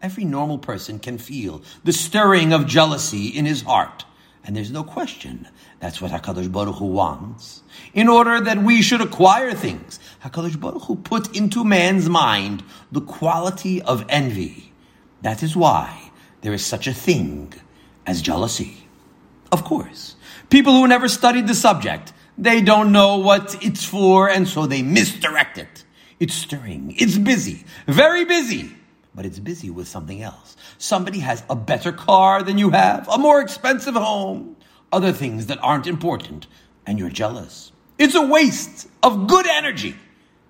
Every 0.00 0.24
normal 0.24 0.58
person 0.58 0.98
can 0.98 1.18
feel 1.18 1.62
the 1.84 1.92
stirring 1.92 2.52
of 2.52 2.66
jealousy 2.66 3.28
in 3.28 3.46
his 3.46 3.62
heart. 3.62 4.04
And 4.44 4.56
there's 4.56 4.72
no 4.72 4.82
question 4.82 5.46
that's 5.78 6.00
what 6.00 6.10
HaKadosh 6.10 6.50
Baruch 6.50 6.76
Hu 6.76 6.86
wants. 6.86 7.62
In 7.94 8.08
order 8.08 8.40
that 8.40 8.58
we 8.58 8.82
should 8.82 9.00
acquire 9.00 9.52
things, 9.52 10.00
HaKadosh 10.24 10.58
Baruch 10.58 10.82
Hu 10.84 10.96
put 10.96 11.36
into 11.36 11.64
man's 11.64 12.08
mind 12.08 12.62
the 12.90 13.00
quality 13.00 13.80
of 13.82 14.04
envy. 14.08 14.72
That 15.22 15.42
is 15.42 15.54
why 15.54 16.10
there 16.40 16.52
is 16.52 16.64
such 16.66 16.86
a 16.86 16.94
thing 16.94 17.54
as 18.06 18.22
jealousy. 18.22 18.88
Of 19.52 19.64
course, 19.64 20.16
people 20.50 20.72
who 20.72 20.88
never 20.88 21.08
studied 21.08 21.46
the 21.46 21.54
subject, 21.54 22.12
they 22.36 22.60
don't 22.60 22.90
know 22.90 23.18
what 23.18 23.62
it's 23.62 23.84
for, 23.84 24.28
and 24.28 24.48
so 24.48 24.66
they 24.66 24.82
misdirect 24.82 25.58
it. 25.58 25.84
It's 26.22 26.34
stirring. 26.34 26.94
It's 26.98 27.18
busy. 27.18 27.64
Very 27.88 28.24
busy. 28.24 28.70
But 29.12 29.26
it's 29.26 29.40
busy 29.40 29.70
with 29.70 29.88
something 29.88 30.22
else. 30.22 30.56
Somebody 30.78 31.18
has 31.18 31.42
a 31.50 31.56
better 31.56 31.90
car 31.90 32.44
than 32.44 32.58
you 32.58 32.70
have, 32.70 33.08
a 33.08 33.18
more 33.18 33.40
expensive 33.40 33.96
home, 33.96 34.54
other 34.92 35.10
things 35.10 35.46
that 35.46 35.58
aren't 35.60 35.88
important, 35.88 36.46
and 36.86 36.96
you're 36.96 37.10
jealous. 37.10 37.72
It's 37.98 38.14
a 38.14 38.22
waste 38.22 38.86
of 39.02 39.26
good 39.26 39.48
energy. 39.48 39.96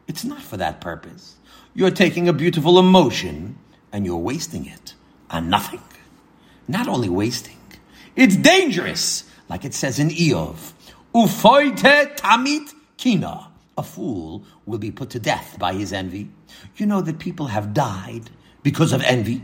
It's 0.06 0.24
not 0.24 0.42
for 0.42 0.58
that 0.58 0.82
purpose. 0.82 1.36
You're 1.72 1.90
taking 1.90 2.28
a 2.28 2.34
beautiful 2.34 2.78
emotion 2.78 3.56
and 3.92 4.04
you're 4.04 4.18
wasting 4.18 4.66
it 4.66 4.92
on 5.30 5.48
nothing. 5.48 5.80
Not 6.68 6.86
only 6.86 7.08
wasting, 7.08 7.56
it's 8.14 8.36
dangerous, 8.36 9.24
like 9.48 9.64
it 9.64 9.72
says 9.72 9.98
in 9.98 10.10
Iyov. 10.10 10.74
Ufoite 11.14 12.18
tamit 12.18 12.74
kina. 12.98 13.51
A 13.76 13.82
fool 13.82 14.44
will 14.66 14.78
be 14.78 14.90
put 14.90 15.10
to 15.10 15.18
death 15.18 15.56
by 15.58 15.72
his 15.72 15.92
envy. 15.92 16.30
You 16.76 16.86
know 16.86 17.00
that 17.00 17.18
people 17.18 17.46
have 17.46 17.72
died 17.72 18.30
because 18.62 18.92
of 18.92 19.02
envy. 19.02 19.42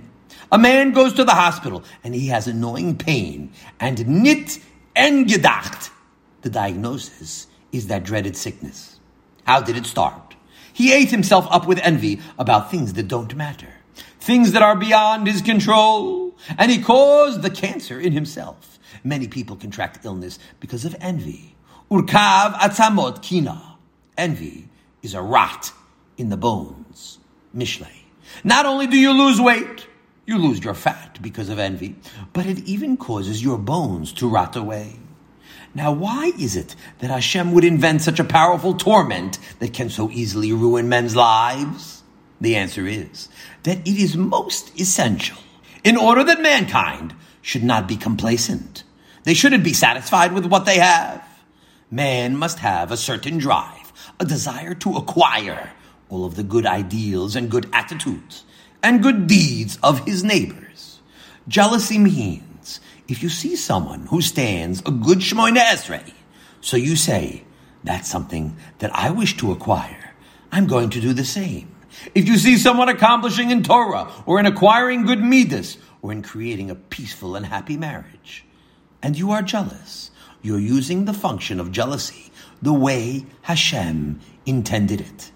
A 0.52 0.58
man 0.58 0.92
goes 0.92 1.14
to 1.14 1.24
the 1.24 1.34
hospital 1.34 1.82
and 2.04 2.14
he 2.14 2.28
has 2.28 2.46
annoying 2.46 2.96
pain 2.96 3.52
and 3.80 4.06
nit 4.06 4.58
engedacht. 4.94 5.90
The 6.42 6.50
diagnosis 6.50 7.46
is 7.72 7.86
that 7.88 8.04
dreaded 8.04 8.36
sickness. 8.36 9.00
How 9.44 9.60
did 9.60 9.76
it 9.76 9.86
start? 9.86 10.36
He 10.72 10.92
ate 10.92 11.10
himself 11.10 11.46
up 11.50 11.66
with 11.66 11.78
envy 11.82 12.20
about 12.38 12.70
things 12.70 12.92
that 12.92 13.08
don't 13.08 13.34
matter, 13.34 13.74
things 14.20 14.52
that 14.52 14.62
are 14.62 14.76
beyond 14.76 15.26
his 15.26 15.42
control, 15.42 16.36
and 16.56 16.70
he 16.70 16.80
caused 16.80 17.42
the 17.42 17.50
cancer 17.50 17.98
in 17.98 18.12
himself. 18.12 18.78
Many 19.02 19.26
people 19.26 19.56
contract 19.56 20.04
illness 20.04 20.38
because 20.60 20.84
of 20.84 20.94
envy. 21.00 21.56
Urkav 21.90 22.54
atzamot 22.54 23.22
kina. 23.22 23.67
Envy 24.18 24.68
is 25.02 25.14
a 25.14 25.22
rot 25.22 25.72
in 26.18 26.28
the 26.28 26.37
bones. 26.37 27.18
Mishlei. 27.57 28.02
Not 28.44 28.66
only 28.66 28.87
do 28.87 28.98
you 28.98 29.12
lose 29.12 29.40
weight, 29.40 29.87
you 30.26 30.37
lose 30.37 30.62
your 30.62 30.74
fat 30.74 31.18
because 31.22 31.48
of 31.48 31.59
envy, 31.59 31.96
but 32.33 32.44
it 32.44 32.59
even 32.64 32.96
causes 32.96 33.42
your 33.42 33.57
bones 33.57 34.12
to 34.14 34.28
rot 34.28 34.57
away. 34.57 34.96
Now, 35.74 35.92
why 35.92 36.33
is 36.38 36.57
it 36.57 36.74
that 36.98 37.11
Hashem 37.11 37.52
would 37.52 37.64
invent 37.64 38.02
such 38.02 38.18
a 38.18 38.24
powerful 38.24 38.74
torment 38.74 39.38
that 39.61 39.72
can 39.72 39.88
so 39.88 40.11
easily 40.11 40.52
ruin 40.52 40.88
men's 40.88 41.14
lives? 41.14 42.02
The 42.40 42.57
answer 42.57 42.87
is 42.87 43.28
that 43.62 43.87
it 43.87 43.98
is 43.98 44.16
most 44.16 44.78
essential 44.78 45.38
in 45.85 45.96
order 45.96 46.24
that 46.24 46.42
mankind 46.42 47.14
should 47.40 47.64
not 47.64 47.87
be 47.87 47.96
complacent. 47.96 48.83
They 49.24 49.35
shouldn't 49.35 49.64
be 49.64 49.72
satisfied 49.72 50.33
with 50.33 50.46
what 50.46 50.66
they 50.66 50.78
have. 50.78 51.24
Man 51.90 52.37
must 52.37 52.59
have 52.59 52.90
a 52.90 52.96
certain 52.96 53.38
drive, 53.38 53.77
a 54.20 54.24
desire 54.24 54.74
to 54.74 54.96
acquire 54.96 55.72
all 56.09 56.24
of 56.24 56.35
the 56.35 56.42
good 56.42 56.66
ideals 56.66 57.37
and 57.37 57.50
good 57.50 57.68
attitudes 57.72 58.44
and 58.83 59.02
good 59.02 59.26
deeds 59.26 59.78
of 59.83 60.04
his 60.07 60.24
neighbors. 60.24 61.00
Jealousy 61.46 61.98
means 61.98 62.81
if 63.09 63.22
you 63.22 63.28
see 63.28 63.57
someone 63.57 64.07
who 64.07 64.20
stands 64.20 64.81
a 64.81 64.90
good 64.90 65.18
Shemoneh 65.18 65.59
Esrei, 65.59 66.12
so 66.61 66.76
you 66.76 66.96
say, 66.96 67.44
that's 67.85 68.09
something 68.09 68.57
that 68.78 68.94
I 68.94 69.11
wish 69.11 69.37
to 69.38 69.52
acquire. 69.52 70.14
I'm 70.50 70.66
going 70.66 70.90
to 70.90 71.00
do 71.00 71.12
the 71.12 71.24
same. 71.24 71.74
If 72.14 72.28
you 72.28 72.37
see 72.37 72.57
someone 72.57 72.88
accomplishing 72.88 73.50
in 73.50 73.62
Torah 73.62 74.11
or 74.26 74.38
in 74.38 74.46
acquiring 74.46 75.07
good 75.07 75.22
midas 75.22 75.78
or 76.02 76.12
in 76.12 76.22
creating 76.22 76.70
a 76.70 76.74
peaceful 76.74 77.37
and 77.37 77.46
happy 77.46 77.76
marriage, 77.76 78.44
and 79.02 79.16
you 79.16 79.31
are 79.31 79.42
jealous, 79.42 80.11
you're 80.42 80.59
using 80.59 81.04
the 81.04 81.14
function 81.14 81.61
of 81.61 81.72
jealousy 81.72 82.31
the 82.62 82.72
way 82.72 83.26
Hashem 83.42 84.20
intended 84.46 85.00
it. 85.00 85.32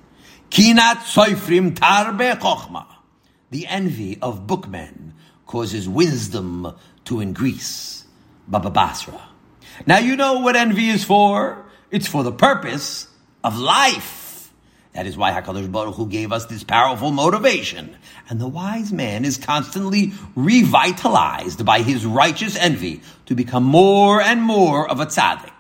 Kinat 0.51 0.99
soifrim 0.99 1.75
tarbe 1.75 2.39
chokhmah. 2.39 2.87
The 3.51 3.67
envy 3.67 4.19
of 4.21 4.47
bookmen 4.47 5.15
causes 5.47 5.89
wisdom 5.89 6.75
to 7.05 7.21
increase. 7.21 8.05
Baba 8.49 8.71
Basra. 8.71 9.29
Now 9.87 9.99
you 9.99 10.17
know 10.17 10.41
what 10.41 10.57
envy 10.57 10.89
is 10.89 11.05
for. 11.05 11.65
It's 11.91 12.07
for 12.07 12.23
the 12.23 12.33
purpose 12.33 13.09
of 13.45 13.59
life. 13.59 14.53
That 14.93 15.07
is 15.07 15.17
why 15.17 15.33
HaKadosh 15.33 15.73
Baruch 15.73 15.95
Hu 15.95 16.07
gave 16.07 16.33
us 16.33 16.47
this 16.47 16.65
powerful 16.65 17.11
motivation. 17.11 17.97
And 18.29 18.39
the 18.39 18.49
wise 18.49 18.93
man 18.93 19.25
is 19.25 19.39
constantly 19.39 20.13
revitalized 20.35 21.65
by 21.65 21.81
his 21.81 22.05
righteous 22.05 22.57
envy 22.57 23.01
to 23.27 23.35
become 23.35 23.65
more 23.65 24.21
and 24.21 24.43
more 24.43 24.89
of 24.89 25.01
a 25.01 25.07
tzaddik, 25.07 25.53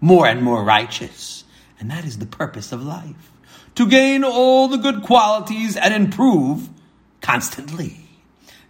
more 0.00 0.26
and 0.26 0.42
more 0.42 0.62
righteous. 0.64 1.44
And 1.78 1.90
that 1.90 2.04
is 2.04 2.18
the 2.18 2.26
purpose 2.26 2.72
of 2.72 2.82
life 2.82 3.32
to 3.76 3.86
gain 3.86 4.24
all 4.24 4.68
the 4.68 4.78
good 4.78 5.02
qualities 5.02 5.76
and 5.76 5.94
improve 5.94 6.68
constantly. 7.20 8.00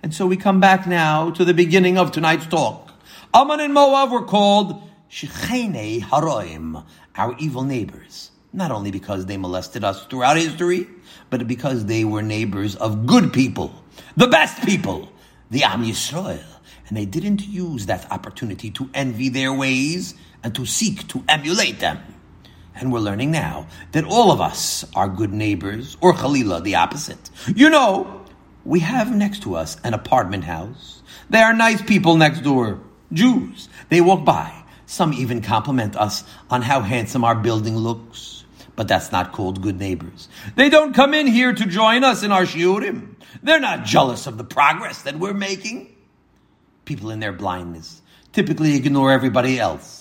And 0.03 0.13
so 0.13 0.27
we 0.27 0.37
come 0.37 0.61
back 0.61 0.87
now 0.87 1.31
to 1.31 1.45
the 1.45 1.55
beginning 1.55 1.99
of 1.99 2.13
tonight's 2.13 2.47
talk. 2.47 2.93
Ammon 3.33 3.61
and 3.61 3.73
Moab 3.73 4.11
were 4.11 4.25
called 4.25 4.83
Shechene 5.11 6.01
Haroim, 6.01 6.85
our 7.15 7.37
evil 7.39 7.63
neighbors. 7.63 8.31
Not 8.53 8.71
only 8.71 8.91
because 8.91 9.27
they 9.27 9.37
molested 9.37 9.85
us 9.85 10.05
throughout 10.07 10.37
history, 10.37 10.87
but 11.31 11.47
because 11.47 11.87
they 11.87 12.05
were 12.05 12.23
neighbors 12.23 12.77
of 12.77 13.07
good 13.07 13.33
people, 13.33 13.75
the 14.17 14.27
best 14.27 14.65
people, 14.65 15.13
the 15.51 15.65
Am 15.65 15.85
Yisrael. 15.85 16.43
And 16.89 16.97
they 16.97 17.05
didn't 17.05 17.47
use 17.47 17.87
that 17.87 18.11
opportunity 18.13 18.71
to 18.73 18.89
envy 18.95 19.29
their 19.29 19.53
ways 19.53 20.15
and 20.43 20.55
to 20.55 20.65
seek 20.67 21.09
to 21.09 21.25
emulate 21.29 21.81
them. 21.81 21.99
And 22.75 22.93
we're 22.93 23.01
learning 23.01 23.31
now 23.31 23.67
that 23.93 24.05
all 24.05 24.31
of 24.31 24.41
us 24.41 24.85
are 24.95 25.09
good 25.09 25.33
neighbors, 25.33 25.97
or 26.01 26.13
Khalila, 26.13 26.63
the 26.63 26.75
opposite. 26.75 27.31
You 27.55 27.71
know, 27.71 28.23
we 28.65 28.81
have 28.81 29.15
next 29.15 29.43
to 29.45 29.57
us 29.57 29.79
an 29.83 29.95
apartment 29.95 30.45
house. 30.45 31.03
They 31.31 31.41
are 31.41 31.55
nice 31.55 31.81
people 31.81 32.17
next 32.17 32.41
door, 32.43 32.81
Jews. 33.13 33.69
They 33.89 34.01
walk 34.01 34.25
by. 34.25 34.63
Some 34.85 35.13
even 35.15 35.43
compliment 35.43 35.97
us 35.97 36.23
on 36.49 36.63
how 36.63 36.81
handsome 36.81 37.25
our 37.25 37.35
building 37.35 37.77
looks. 37.77 38.45
But 38.77 38.89
that's 38.89 39.11
not 39.11 39.33
called 39.33 39.63
good 39.63 39.79
neighbors. 39.79 40.29
They 40.55 40.69
don't 40.69 40.95
come 40.95 41.15
in 41.15 41.27
here 41.27 41.53
to 41.53 41.67
join 41.67 42.05
us 42.05 42.23
in 42.23 42.31
our 42.31 42.43
shiurim. 42.43 43.15
They're 43.43 43.61
not 43.61 43.85
jealous 43.85 44.27
of 44.27 44.39
the 44.39 44.45
progress 44.45 45.03
that 45.03 45.19
we're 45.19 45.35
making. 45.35 45.95
People 46.85 47.11
in 47.11 47.21
their 47.21 47.33
blindness 47.33 48.03
typically 48.33 48.77
ignore 48.77 49.11
everybody 49.11 49.59
else 49.59 49.97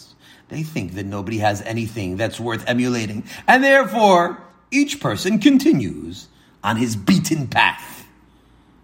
they 0.49 0.63
think 0.63 0.93
that 0.93 1.05
nobody 1.05 1.39
has 1.39 1.61
anything 1.63 2.17
that's 2.17 2.39
worth 2.39 2.67
emulating, 2.67 3.23
and 3.47 3.63
therefore 3.63 4.41
each 4.71 4.99
person 4.99 5.39
continues 5.39 6.27
on 6.63 6.77
his 6.77 6.95
beaten 6.95 7.47
path. 7.47 8.05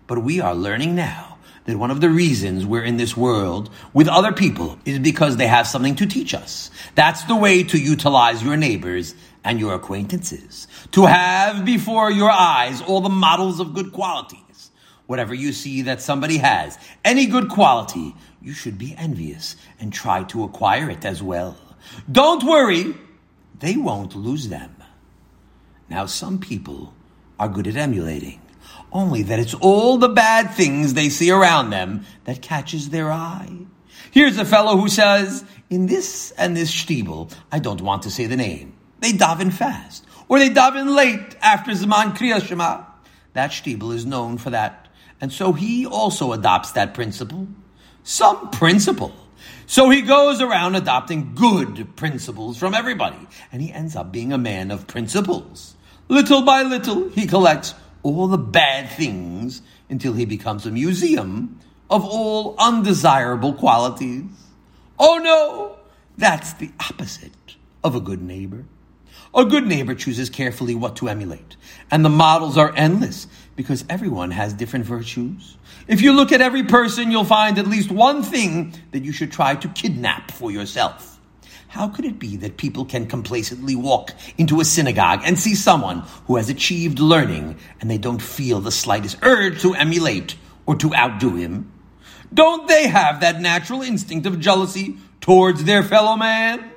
But 0.07 0.23
we 0.23 0.39
are 0.39 0.55
learning 0.55 0.95
now 0.95 1.37
that 1.65 1.77
one 1.77 1.91
of 1.91 2.01
the 2.01 2.09
reasons 2.09 2.65
we're 2.65 2.83
in 2.83 2.97
this 2.97 3.15
world 3.15 3.69
with 3.93 4.07
other 4.07 4.31
people 4.31 4.79
is 4.85 4.97
because 4.97 5.37
they 5.37 5.47
have 5.47 5.67
something 5.67 5.95
to 5.95 6.07
teach 6.07 6.33
us. 6.33 6.71
That's 6.95 7.23
the 7.25 7.35
way 7.35 7.63
to 7.63 7.77
utilize 7.77 8.43
your 8.43 8.57
neighbors 8.57 9.13
and 9.43 9.59
your 9.59 9.73
acquaintances. 9.73 10.67
To 10.91 11.05
have 11.05 11.65
before 11.65 12.11
your 12.11 12.29
eyes 12.29 12.81
all 12.81 13.01
the 13.01 13.09
models 13.09 13.59
of 13.59 13.73
good 13.73 13.91
qualities. 13.91 14.71
Whatever 15.07 15.33
you 15.33 15.51
see 15.51 15.81
that 15.83 16.01
somebody 16.01 16.37
has, 16.37 16.77
any 17.03 17.25
good 17.25 17.49
quality, 17.49 18.15
you 18.41 18.53
should 18.53 18.77
be 18.77 18.95
envious 18.97 19.55
and 19.79 19.91
try 19.91 20.23
to 20.25 20.43
acquire 20.43 20.89
it 20.89 21.03
as 21.05 21.21
well. 21.21 21.57
Don't 22.09 22.43
worry, 22.43 22.95
they 23.59 23.75
won't 23.75 24.15
lose 24.15 24.47
them. 24.47 24.75
Now, 25.89 26.05
some 26.05 26.39
people 26.39 26.93
are 27.37 27.49
good 27.49 27.67
at 27.67 27.75
emulating, 27.75 28.39
only 28.93 29.23
that 29.23 29.39
it's 29.39 29.53
all 29.55 29.97
the 29.97 30.07
bad 30.07 30.51
things 30.51 30.93
they 30.93 31.09
see 31.09 31.31
around 31.31 31.71
them 31.71 32.05
that 32.23 32.41
catches 32.41 32.89
their 32.89 33.11
eye. 33.11 33.51
Here's 34.11 34.37
a 34.37 34.45
fellow 34.45 34.77
who 34.77 34.87
says, 34.87 35.43
in 35.69 35.87
this 35.87 36.31
and 36.31 36.55
this 36.55 36.71
shtibel, 36.71 37.33
I 37.51 37.59
don't 37.59 37.81
want 37.81 38.03
to 38.03 38.11
say 38.11 38.27
the 38.27 38.37
name, 38.37 38.73
they 39.01 39.11
daven 39.11 39.51
fast, 39.51 40.05
or 40.29 40.39
they 40.39 40.49
daven 40.49 40.95
late 40.95 41.35
after 41.41 41.73
Zaman 41.73 42.13
Kriyas 42.13 42.45
Shema. 42.45 42.85
That 43.33 43.51
shtibel 43.51 43.93
is 43.93 44.05
known 44.05 44.37
for 44.37 44.49
that. 44.51 44.87
And 45.19 45.31
so 45.31 45.53
he 45.53 45.85
also 45.85 46.31
adopts 46.31 46.71
that 46.71 46.93
principle 46.93 47.47
some 48.03 48.49
principle. 48.51 49.13
So 49.65 49.89
he 49.89 50.01
goes 50.01 50.41
around 50.41 50.75
adopting 50.75 51.33
good 51.35 51.95
principles 51.95 52.57
from 52.57 52.73
everybody, 52.73 53.27
and 53.51 53.61
he 53.61 53.71
ends 53.71 53.95
up 53.95 54.11
being 54.11 54.33
a 54.33 54.37
man 54.37 54.71
of 54.71 54.87
principles. 54.87 55.75
Little 56.07 56.41
by 56.41 56.63
little, 56.63 57.09
he 57.09 57.25
collects 57.25 57.73
all 58.03 58.27
the 58.27 58.37
bad 58.37 58.89
things 58.89 59.61
until 59.89 60.13
he 60.13 60.25
becomes 60.25 60.65
a 60.65 60.71
museum 60.71 61.59
of 61.89 62.03
all 62.03 62.55
undesirable 62.57 63.53
qualities. 63.53 64.25
Oh 64.99 65.19
no, 65.23 65.77
that's 66.17 66.53
the 66.53 66.71
opposite 66.79 67.55
of 67.83 67.95
a 67.95 67.99
good 68.01 68.21
neighbor. 68.21 68.65
A 69.33 69.45
good 69.45 69.65
neighbor 69.65 69.95
chooses 69.95 70.29
carefully 70.29 70.75
what 70.75 70.97
to 70.97 71.07
emulate, 71.07 71.55
and 71.89 72.03
the 72.03 72.09
models 72.09 72.57
are 72.57 72.73
endless 72.75 73.27
because 73.55 73.85
everyone 73.89 74.31
has 74.31 74.53
different 74.53 74.85
virtues. 74.85 75.57
If 75.87 76.01
you 76.01 76.11
look 76.11 76.33
at 76.33 76.41
every 76.41 76.63
person, 76.63 77.11
you'll 77.11 77.23
find 77.23 77.57
at 77.57 77.67
least 77.67 77.91
one 77.91 78.23
thing 78.23 78.73
that 78.91 79.05
you 79.05 79.13
should 79.13 79.31
try 79.31 79.55
to 79.55 79.67
kidnap 79.69 80.31
for 80.31 80.51
yourself. 80.51 81.19
How 81.69 81.87
could 81.87 82.03
it 82.03 82.19
be 82.19 82.35
that 82.37 82.57
people 82.57 82.83
can 82.83 83.07
complacently 83.07 83.77
walk 83.77 84.11
into 84.37 84.59
a 84.59 84.65
synagogue 84.65 85.21
and 85.23 85.39
see 85.39 85.55
someone 85.55 85.99
who 86.27 86.35
has 86.35 86.49
achieved 86.49 86.99
learning 86.99 87.57
and 87.79 87.89
they 87.89 87.97
don't 87.97 88.21
feel 88.21 88.59
the 88.59 88.71
slightest 88.71 89.17
urge 89.21 89.61
to 89.61 89.73
emulate 89.75 90.35
or 90.65 90.75
to 90.75 90.93
outdo 90.93 91.35
him? 91.37 91.71
Don't 92.33 92.67
they 92.67 92.89
have 92.89 93.21
that 93.21 93.39
natural 93.39 93.81
instinct 93.81 94.25
of 94.25 94.41
jealousy 94.41 94.97
towards 95.21 95.63
their 95.63 95.83
fellow 95.83 96.17
man? 96.17 96.69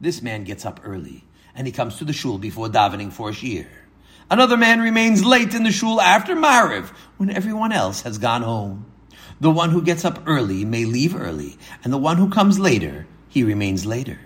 This 0.00 0.22
man 0.22 0.44
gets 0.44 0.64
up 0.64 0.80
early 0.84 1.24
and 1.58 1.66
he 1.66 1.72
comes 1.72 1.96
to 1.96 2.04
the 2.04 2.12
shul 2.12 2.38
before 2.38 2.68
davening 2.68 3.12
for 3.12 3.30
a 3.30 3.32
shiur. 3.32 3.66
Another 4.30 4.56
man 4.56 4.80
remains 4.80 5.24
late 5.24 5.54
in 5.54 5.64
the 5.64 5.72
shul 5.72 6.00
after 6.00 6.36
Mariv 6.36 6.90
when 7.16 7.30
everyone 7.30 7.72
else 7.72 8.02
has 8.02 8.16
gone 8.16 8.42
home. 8.42 8.86
The 9.40 9.50
one 9.50 9.70
who 9.70 9.82
gets 9.82 10.04
up 10.04 10.22
early 10.26 10.64
may 10.64 10.84
leave 10.84 11.16
early, 11.16 11.58
and 11.82 11.92
the 11.92 11.98
one 11.98 12.16
who 12.16 12.30
comes 12.30 12.60
later, 12.60 13.08
he 13.28 13.42
remains 13.42 13.84
later. 13.84 14.20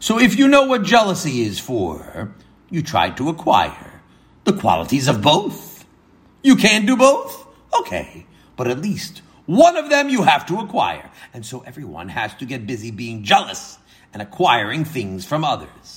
So 0.00 0.18
if 0.18 0.36
you 0.36 0.48
know 0.48 0.66
what 0.66 0.82
jealousy 0.82 1.40
is 1.40 1.58
for, 1.58 2.34
you 2.68 2.82
try 2.82 3.08
to 3.10 3.30
acquire 3.30 4.02
the 4.44 4.52
qualities 4.52 5.08
of 5.08 5.22
both. 5.22 5.86
You 6.42 6.56
can't 6.56 6.86
do 6.86 6.94
both? 6.94 7.46
Okay, 7.80 8.26
but 8.54 8.68
at 8.68 8.82
least 8.82 9.22
one 9.46 9.78
of 9.78 9.88
them 9.88 10.10
you 10.10 10.24
have 10.24 10.44
to 10.46 10.58
acquire. 10.58 11.10
And 11.32 11.46
so 11.46 11.60
everyone 11.60 12.10
has 12.10 12.34
to 12.34 12.44
get 12.44 12.66
busy 12.66 12.90
being 12.90 13.22
jealous 13.22 13.78
and 14.12 14.20
acquiring 14.20 14.84
things 14.84 15.24
from 15.24 15.42
others. 15.42 15.95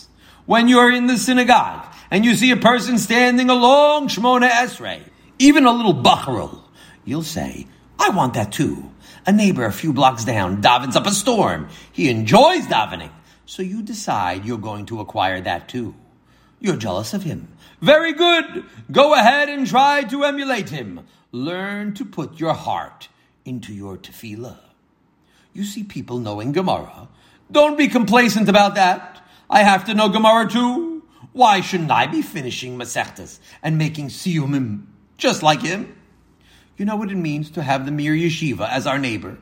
When 0.50 0.68
you're 0.68 0.92
in 0.92 1.06
the 1.06 1.20
synagogue 1.20 1.86
and 2.10 2.26
you 2.26 2.36
see 2.36 2.50
a 2.50 2.58
person 2.58 2.98
standing 2.98 3.52
along 3.52 4.08
Shemoneh 4.08 4.50
Esrei, 4.50 5.04
even 5.38 5.68
a 5.68 5.72
little 5.72 5.94
bacharol, 5.94 6.64
you'll 7.06 7.22
say, 7.22 7.68
I 8.00 8.10
want 8.10 8.34
that 8.34 8.52
too. 8.52 8.92
A 9.28 9.32
neighbor 9.32 9.64
a 9.64 9.72
few 9.72 9.94
blocks 9.94 10.26
down 10.26 10.60
davens 10.60 10.96
up 10.96 11.06
a 11.06 11.12
storm. 11.12 11.70
He 11.92 12.10
enjoys 12.10 12.66
davening. 12.66 13.12
So 13.46 13.62
you 13.62 13.84
decide 13.84 14.44
you're 14.44 14.58
going 14.58 14.88
to 14.88 15.02
acquire 15.02 15.40
that 15.40 15.70
too. 15.70 15.94
You're 16.60 16.78
jealous 16.78 17.14
of 17.14 17.22
him. 17.22 17.50
Very 17.80 18.14
good. 18.14 18.66
Go 18.92 19.14
ahead 19.14 19.50
and 19.50 19.68
try 19.68 20.02
to 20.06 20.24
emulate 20.24 20.70
him. 20.70 21.02
Learn 21.32 21.94
to 21.94 22.04
put 22.04 22.40
your 22.40 22.56
heart 22.56 23.08
into 23.46 23.72
your 23.72 23.98
tefillah. 23.98 24.58
You 25.54 25.64
see 25.64 25.84
people 25.84 26.18
knowing 26.18 26.54
Gemara. 26.54 27.08
Don't 27.52 27.78
be 27.78 27.88
complacent 27.88 28.50
about 28.50 28.74
that. 28.74 29.19
I 29.50 29.64
have 29.64 29.86
to 29.86 29.94
know 29.94 30.10
Gemara 30.10 30.48
too. 30.48 31.04
Why 31.32 31.62
shouldn't 31.62 31.92
I 31.92 32.06
be 32.06 32.22
finishing 32.22 32.78
Masechtas 32.78 33.40
and 33.64 33.78
making 33.78 34.08
Siyumim 34.10 34.86
just 35.18 35.42
like 35.42 35.62
him? 35.62 35.96
You 36.78 36.86
know 36.86 36.96
what 36.96 37.12
it 37.12 37.16
means 37.16 37.52
to 37.52 37.64
have 37.64 37.86
the 37.86 37.92
Mir 37.92 38.14
Yeshiva 38.14 38.70
as 38.70 38.86
our 38.88 39.00
neighbor? 39.00 39.38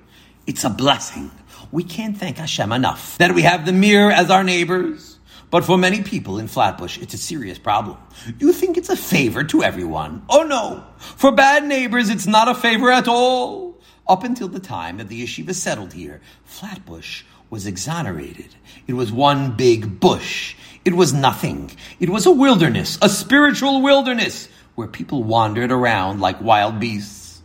It's 0.46 0.64
a 0.64 0.70
blessing. 0.70 1.32
We 1.72 1.84
can't 1.84 2.18
thank 2.18 2.38
Hashem 2.38 2.72
enough 2.72 3.18
that 3.18 3.36
we 3.36 3.42
have 3.42 3.66
the 3.66 3.74
Mir 3.74 4.10
as 4.10 4.32
our 4.32 4.44
neighbors. 4.44 5.20
But 5.50 5.64
for 5.64 5.78
many 5.78 6.02
people 6.02 6.40
in 6.40 6.48
Flatbush, 6.48 6.98
it's 6.98 7.14
a 7.14 7.18
serious 7.18 7.58
problem. 7.58 7.98
You 8.40 8.52
think 8.52 8.78
it's 8.78 8.90
a 8.90 8.98
favor 8.98 9.44
to 9.46 9.64
everyone. 9.64 10.24
Oh 10.30 10.44
no! 10.44 10.84
For 10.98 11.32
bad 11.32 11.66
neighbors, 11.66 12.10
it's 12.10 12.28
not 12.28 12.50
a 12.50 12.56
favor 12.56 12.92
at 12.92 13.08
all. 13.08 13.80
Up 14.08 14.24
until 14.24 14.48
the 14.48 14.60
time 14.60 14.98
that 14.98 15.10
the 15.10 15.22
yeshiva 15.22 15.54
settled 15.54 15.94
here, 15.94 16.22
Flatbush 16.44 17.24
was 17.50 17.66
exonerated. 17.66 18.56
It 18.88 18.94
was 18.94 19.12
one 19.12 19.56
big 19.56 20.00
bush. 20.00 20.56
It 20.86 20.94
was 20.94 21.14
nothing. 21.14 21.72
It 22.00 22.10
was 22.10 22.26
a 22.26 22.32
wilderness, 22.32 22.98
a 23.02 23.10
spiritual 23.10 23.82
wilderness, 23.82 24.48
where 24.76 24.88
people 24.88 25.24
wandered 25.24 25.72
around 25.72 26.22
like 26.22 26.42
wild 26.42 26.80
beasts. 26.80 27.42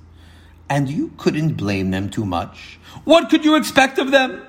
And 0.68 0.88
you 0.88 1.12
couldn't 1.16 1.54
blame 1.54 1.90
them 1.90 2.08
too 2.08 2.24
much. 2.24 2.78
What 3.04 3.30
could 3.30 3.44
you 3.44 3.56
expect 3.56 3.98
of 3.98 4.10
them? 4.10 4.42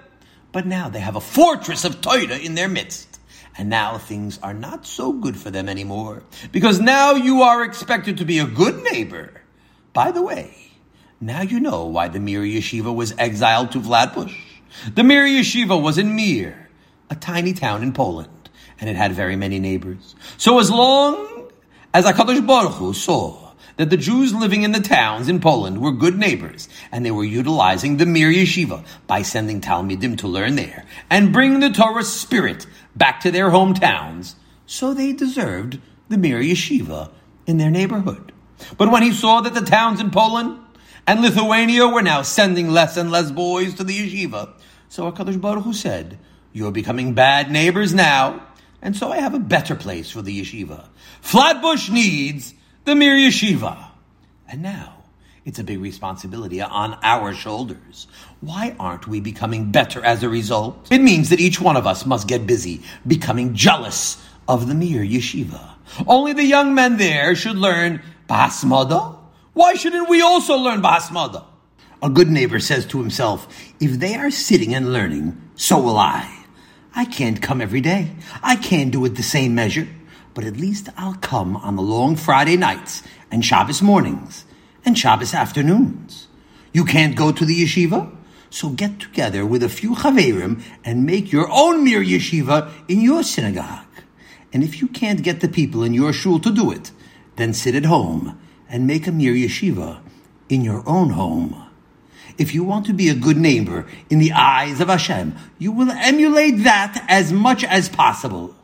But 0.52 0.68
now 0.68 0.90
they 0.90 1.00
have 1.00 1.16
a 1.16 1.22
fortress 1.22 1.86
of 1.86 2.02
Torah 2.02 2.38
in 2.38 2.56
their 2.56 2.70
midst. 2.70 3.20
And 3.58 3.70
now 3.70 3.98
things 3.98 4.40
are 4.42 4.54
not 4.54 4.86
so 4.86 5.12
good 5.12 5.38
for 5.38 5.52
them 5.52 5.70
anymore. 5.70 6.24
Because 6.52 6.80
now 6.80 7.14
you 7.14 7.42
are 7.42 7.64
expected 7.64 8.18
to 8.18 8.26
be 8.26 8.40
a 8.40 8.46
good 8.46 8.84
neighbor. 8.84 9.42
By 9.94 10.12
the 10.12 10.22
way, 10.22 10.56
now 11.22 11.42
you 11.42 11.60
know 11.60 11.86
why 11.86 12.08
the 12.08 12.20
Mir 12.20 12.42
Yeshiva 12.42 12.94
was 12.94 13.14
exiled 13.18 13.72
to 13.72 13.82
Flatbush. 13.82 14.53
The 14.94 15.04
Mir 15.04 15.26
Yeshiva 15.26 15.82
was 15.82 15.98
in 15.98 16.16
Mir, 16.16 16.70
a 17.10 17.16
tiny 17.16 17.54
town 17.54 17.84
in 17.84 17.94
Poland, 17.94 18.50
and 18.80 18.90
it 18.90 18.96
had 18.96 19.14
very 19.14 19.36
many 19.36 19.60
neighbors. 19.60 20.16
So 20.38 20.60
as 20.60 20.72
long 20.72 21.50
as 21.94 22.06
HaKadosh 22.06 22.46
Baruch 22.46 22.74
Hu 22.74 22.94
saw 22.94 23.52
that 23.78 23.90
the 23.90 23.98
Jews 23.98 24.34
living 24.34 24.64
in 24.64 24.72
the 24.72 24.80
towns 24.80 25.28
in 25.28 25.40
Poland 25.40 25.82
were 25.82 25.92
good 25.92 26.18
neighbors, 26.18 26.70
and 26.92 27.06
they 27.06 27.12
were 27.12 27.24
utilizing 27.24 27.98
the 27.98 28.06
Mir 28.06 28.32
Yeshiva 28.32 28.86
by 29.08 29.22
sending 29.22 29.62
Talmidim 29.62 30.18
to 30.18 30.28
learn 30.28 30.56
there 30.56 30.86
and 31.10 31.34
bring 31.34 31.60
the 31.60 31.70
Torah 31.70 32.04
spirit 32.04 32.68
back 32.96 33.20
to 33.22 33.32
their 33.32 33.50
hometowns, 33.50 34.36
so 34.66 34.94
they 34.94 35.12
deserved 35.12 35.80
the 36.10 36.18
Mir 36.18 36.40
Yeshiva 36.40 37.10
in 37.46 37.58
their 37.58 37.72
neighborhood. 37.72 38.32
But 38.78 38.92
when 38.92 39.04
he 39.04 39.12
saw 39.12 39.42
that 39.42 39.54
the 39.54 39.62
towns 39.62 40.00
in 40.00 40.12
Poland 40.12 40.60
and 41.06 41.22
Lithuania 41.22 41.88
were 41.88 42.02
now 42.02 42.22
sending 42.22 42.70
less 42.70 42.98
and 42.98 43.12
less 43.12 43.32
boys 43.32 43.74
to 43.76 43.84
the 43.84 43.98
yeshiva, 43.98 44.54
so 44.90 45.12
HaKadosh 45.12 45.42
Baruch 45.42 45.64
Hu 45.64 45.74
said, 45.74 46.20
You're 46.52 46.72
becoming 46.72 47.14
bad 47.14 47.52
neighbors 47.52 47.94
now, 47.94 48.46
and 48.82 48.96
so 48.96 49.12
I 49.12 49.18
have 49.18 49.34
a 49.34 49.40
better 49.40 49.76
place 49.76 50.12
for 50.12 50.22
the 50.22 50.42
yeshiva. 50.42 50.88
Flatbush 51.22 51.90
needs 51.90 52.54
the 52.86 52.96
Mir 52.96 53.16
Yeshiva. 53.16 53.92
And 54.48 54.62
now, 54.62 55.04
it's 55.46 55.60
a 55.60 55.64
big 55.64 55.80
responsibility 55.80 56.62
on 56.62 56.98
our 57.02 57.34
shoulders. 57.34 58.08
Why 58.42 58.76
aren't 58.80 59.08
we 59.08 59.20
becoming 59.20 59.72
better 59.72 60.04
as 60.04 60.24
a 60.24 60.30
result? 60.30 60.90
It 60.92 61.00
means 61.02 61.30
that 61.30 61.40
each 61.40 61.60
one 61.60 61.76
of 61.76 61.88
us 61.88 62.06
must 62.06 62.28
get 62.28 62.46
busy 62.46 62.82
becoming 63.08 63.54
jealous 63.54 64.22
of 64.48 64.68
the 64.68 64.76
Mir 64.76 65.02
Yeshiva. 65.02 65.72
Only 66.08 66.34
the 66.34 66.46
young 66.46 66.76
men 66.76 66.98
there 66.98 67.36
should 67.36 67.58
learn 67.58 68.02
b'hasmada. 68.30 69.13
Why 69.54 69.76
shouldn't 69.76 70.10
we 70.10 70.22
also 70.22 70.58
learn 70.58 70.82
b'hasmada? 70.82 71.46
A 72.02 72.10
good 72.10 72.30
neighbor 72.30 72.60
says 72.60 72.86
to 72.88 73.00
himself, 73.00 73.48
if 73.80 74.00
they 74.00 74.16
are 74.16 74.32
sitting 74.32 74.74
and 74.76 74.92
learning, 74.92 75.42
so 75.56 75.80
will 75.80 75.98
I. 75.98 76.46
I 76.96 77.06
can't 77.06 77.42
come 77.42 77.62
every 77.62 77.82
day. 77.82 78.12
I 78.42 78.56
can't 78.56 78.92
do 78.92 79.06
it 79.06 79.16
the 79.16 79.24
same 79.24 79.56
measure 79.56 79.88
but 80.34 80.46
at 80.46 80.58
least 80.58 80.90
I'll 80.98 81.16
come 81.16 81.56
on 81.58 81.76
the 81.76 81.82
long 81.82 82.16
Friday 82.16 82.58
nights 82.58 83.04
and 83.32 83.46
Shabbos 83.46 83.82
mornings 83.82 84.46
and 84.86 84.98
Shabbos 84.98 85.34
afternoons. 85.34 86.28
You 86.72 86.86
can't 86.86 87.16
go 87.16 87.32
to 87.32 87.46
the 87.46 87.64
yeshiva? 87.64 88.16
So 88.50 88.70
get 88.70 89.00
together 89.00 89.46
with 89.46 89.64
a 89.64 89.70
few 89.70 89.96
chaverim 89.96 90.62
and 90.84 91.06
make 91.06 91.32
your 91.32 91.50
own 91.52 91.84
mir 91.84 92.04
yeshiva 92.04 92.72
in 92.88 93.02
your 93.02 93.24
synagogue. 93.24 93.86
And 94.52 94.64
if 94.64 94.82
you 94.82 94.88
can't 94.88 95.24
get 95.24 95.42
the 95.42 95.48
people 95.48 95.84
in 95.84 95.94
your 95.94 96.14
shul 96.14 96.40
to 96.40 96.52
do 96.52 96.72
it, 96.72 96.92
then 97.36 97.54
sit 97.54 97.74
at 97.74 97.86
home 97.86 98.40
and 98.74 98.88
make 98.88 99.06
a 99.06 99.12
mir 99.12 99.34
yeshiva 99.34 100.02
in 100.50 100.64
your 100.64 100.84
own 100.88 101.12
home. 101.12 101.64
If 102.40 102.56
you 102.56 102.64
want 102.64 102.88
to 102.88 102.94
be 102.94 103.08
a 103.08 103.14
good 103.14 103.38
neighbor 103.38 103.86
in 104.10 104.18
the 104.18 104.32
eyes 104.32 104.82
of 104.82 104.88
Hashem, 104.88 105.36
you 105.60 105.72
will 105.72 105.92
emulate 105.92 106.64
that 106.64 107.06
as 107.08 107.32
much 107.32 107.64
as 107.64 107.88
possible 107.88 108.56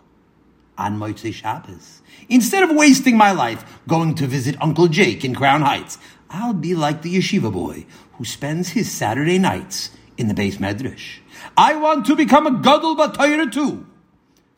on 0.79 0.97
Motzei 0.97 1.31
Shabbos. 1.31 2.01
Instead 2.27 2.63
of 2.63 2.75
wasting 2.75 3.17
my 3.17 3.31
life 3.31 3.63
going 3.87 4.15
to 4.15 4.25
visit 4.25 4.59
Uncle 4.59 4.87
Jake 4.87 5.23
in 5.23 5.35
Crown 5.35 5.61
Heights, 5.61 5.99
I'll 6.31 6.53
be 6.53 6.73
like 6.73 7.03
the 7.03 7.15
yeshiva 7.15 7.53
boy 7.53 7.85
who 8.13 8.25
spends 8.25 8.69
his 8.69 8.91
Saturday 8.91 9.37
nights 9.37 9.91
in 10.17 10.27
the 10.27 10.33
Beis 10.33 10.57
Medrash. 10.57 11.19
I 11.55 11.75
want 11.75 12.07
to 12.07 12.15
become 12.15 12.47
a 12.47 12.59
gadol 12.59 12.95
b'Torah 12.95 13.51
too. 13.51 13.85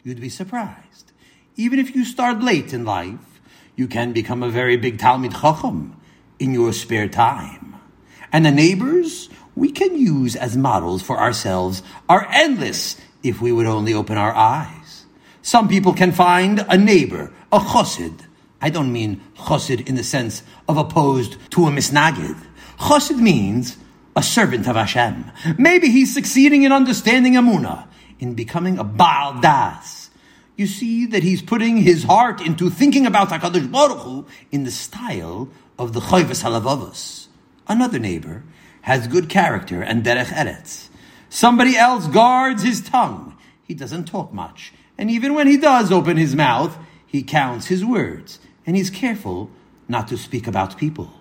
You'd 0.03 0.21
be 0.21 0.29
surprised. 0.29 1.11
Even 1.57 1.77
if 1.77 1.93
you 1.93 2.05
start 2.05 2.39
late 2.39 2.73
in 2.73 2.85
life, 2.85 3.31
you 3.75 3.88
can 3.88 4.13
become 4.13 4.43
a 4.43 4.49
very 4.49 4.77
big 4.77 4.97
Talmid 4.97 5.39
Chacham 5.41 5.95
in 6.39 6.53
your 6.53 6.73
spare 6.73 7.07
time. 7.07 7.75
And 8.31 8.45
the 8.45 8.51
neighbors 8.51 9.29
we 9.55 9.71
can 9.71 9.97
use 9.97 10.36
as 10.36 10.55
models 10.55 11.01
for 11.01 11.19
ourselves 11.19 11.84
are 12.07 12.27
endless 12.31 12.99
if 13.23 13.41
we 13.41 13.51
would 13.51 13.65
only 13.65 13.93
open 13.93 14.17
our 14.17 14.34
eyes. 14.34 15.05
Some 15.41 15.67
people 15.67 15.93
can 15.93 16.12
find 16.12 16.65
a 16.69 16.77
neighbor, 16.77 17.31
a 17.51 17.60
chosid. 17.60 18.21
I 18.62 18.69
don't 18.69 18.91
mean 18.91 19.21
chosid 19.38 19.88
in 19.88 19.95
the 19.95 20.03
sense 20.03 20.43
of 20.67 20.77
opposed 20.77 21.38
to 21.51 21.67
a 21.67 21.71
misnagid. 21.71 22.39
Chosid 22.79 23.17
means 23.17 23.77
a 24.15 24.23
servant 24.23 24.67
of 24.67 24.75
Hashem. 24.75 25.31
Maybe 25.57 25.89
he's 25.89 26.13
succeeding 26.13 26.63
in 26.63 26.71
understanding 26.71 27.34
Emunah, 27.34 27.88
in 28.19 28.34
becoming 28.34 28.77
a 28.77 28.84
Baal 28.84 29.39
Das. 29.41 30.00
You 30.62 30.67
see 30.67 31.08
that 31.08 31.24
he's 31.24 31.41
putting 31.41 31.78
his 31.78 32.04
heart 32.04 32.39
into 32.39 32.69
thinking 32.69 33.08
about 33.08 33.30
HaKadosh 33.30 33.71
Baruch 33.71 33.97
Hu 34.02 34.28
in 34.52 34.63
the 34.63 34.69
style 34.69 35.50
of 35.80 35.93
the 35.93 36.00
Choyves 36.00 36.43
Halavavos. 36.43 37.30
Another 37.67 37.97
neighbor 37.97 38.43
has 38.82 39.08
good 39.08 39.28
character 39.28 39.82
and 39.82 40.04
derech 40.04 40.28
eretz. 40.28 40.89
Somebody 41.30 41.76
else 41.76 42.06
guards 42.06 42.62
his 42.62 42.80
tongue. 42.80 43.36
He 43.63 43.74
doesn't 43.74 44.06
talk 44.06 44.32
much. 44.32 44.71
And 45.00 45.10
even 45.10 45.34
when 45.34 45.47
he 45.47 45.58
does 45.58 45.91
open 45.91 46.17
his 46.17 46.36
mouth, 46.36 46.78
he 47.08 47.24
counts 47.24 47.65
his 47.65 47.84
words 47.84 48.38
and 48.63 48.76
he's 48.76 48.91
careful 48.91 49.50
not 49.88 50.10
to 50.10 50.15
speak 50.15 50.45
about 50.45 50.78
people. 50.78 51.12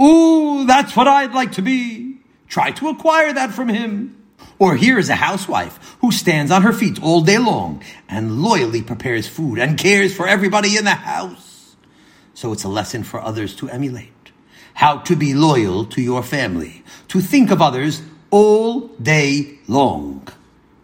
Ooh, 0.00 0.64
that's 0.64 0.96
what 0.96 1.06
I'd 1.06 1.34
like 1.34 1.52
to 1.52 1.60
be. 1.60 2.20
Try 2.48 2.70
to 2.70 2.88
acquire 2.88 3.34
that 3.34 3.52
from 3.52 3.68
him. 3.68 4.25
Or 4.58 4.76
here 4.76 4.98
is 4.98 5.10
a 5.10 5.16
housewife 5.16 5.96
who 6.00 6.10
stands 6.10 6.50
on 6.50 6.62
her 6.62 6.72
feet 6.72 7.02
all 7.02 7.20
day 7.20 7.38
long 7.38 7.82
and 8.08 8.40
loyally 8.42 8.82
prepares 8.82 9.28
food 9.28 9.58
and 9.58 9.78
cares 9.78 10.14
for 10.14 10.26
everybody 10.26 10.76
in 10.76 10.84
the 10.84 10.90
house. 10.90 11.76
So 12.34 12.52
it's 12.52 12.64
a 12.64 12.68
lesson 12.68 13.02
for 13.02 13.20
others 13.20 13.54
to 13.56 13.68
emulate. 13.68 14.12
How 14.74 14.98
to 14.98 15.16
be 15.16 15.34
loyal 15.34 15.84
to 15.86 16.02
your 16.02 16.22
family, 16.22 16.84
to 17.08 17.20
think 17.20 17.50
of 17.50 17.62
others 17.62 18.02
all 18.30 18.88
day 19.00 19.58
long. 19.68 20.28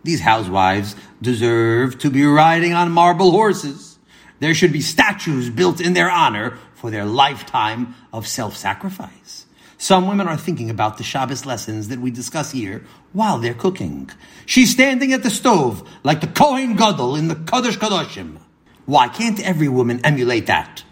These 0.03 0.21
housewives 0.21 0.97
deserve 1.21 1.99
to 2.01 2.11
be 2.11 2.25
riding 2.25 2.75
on 2.75 2.91
marble 2.91 3.31
horses. 3.31 3.99
There 4.41 4.55
should 4.55 4.73
be 4.73 4.81
statues 4.81 5.49
built 5.51 5.81
in 5.81 5.93
their 5.93 6.11
honor 6.11 6.59
for 6.75 6.91
their 6.91 7.05
lifetime 7.05 7.95
of 8.13 8.27
self-sacrifice. 8.27 9.42
Some 9.83 10.07
women 10.07 10.29
are 10.29 10.37
thinking 10.37 10.71
about 10.71 10.97
the 10.97 11.03
Shabbos 11.03 11.45
lessons 11.45 11.89
that 11.89 11.99
we 11.99 12.13
discuss 12.13 12.53
here 12.53 12.85
while 13.13 13.39
they're 13.39 13.53
cooking. 13.53 14.09
She's 14.47 14.71
standing 14.71 15.13
at 15.13 15.25
the 15.25 15.29
stove 15.29 15.83
like 16.05 16.21
the 16.21 16.29
Kohen 16.29 16.77
Gadol 16.77 17.17
in 17.17 17.27
the 17.27 17.35
Kodesh 17.35 17.79
Kadoshim. 17.79 18.39
Why 18.87 19.09
can't 19.09 19.45
every 19.45 19.67
woman 19.67 20.01
emulate 20.05 20.47
that? 20.47 20.85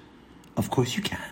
Of 0.57 0.71
course 0.71 0.97
you 0.97 1.05
can. 1.05 1.31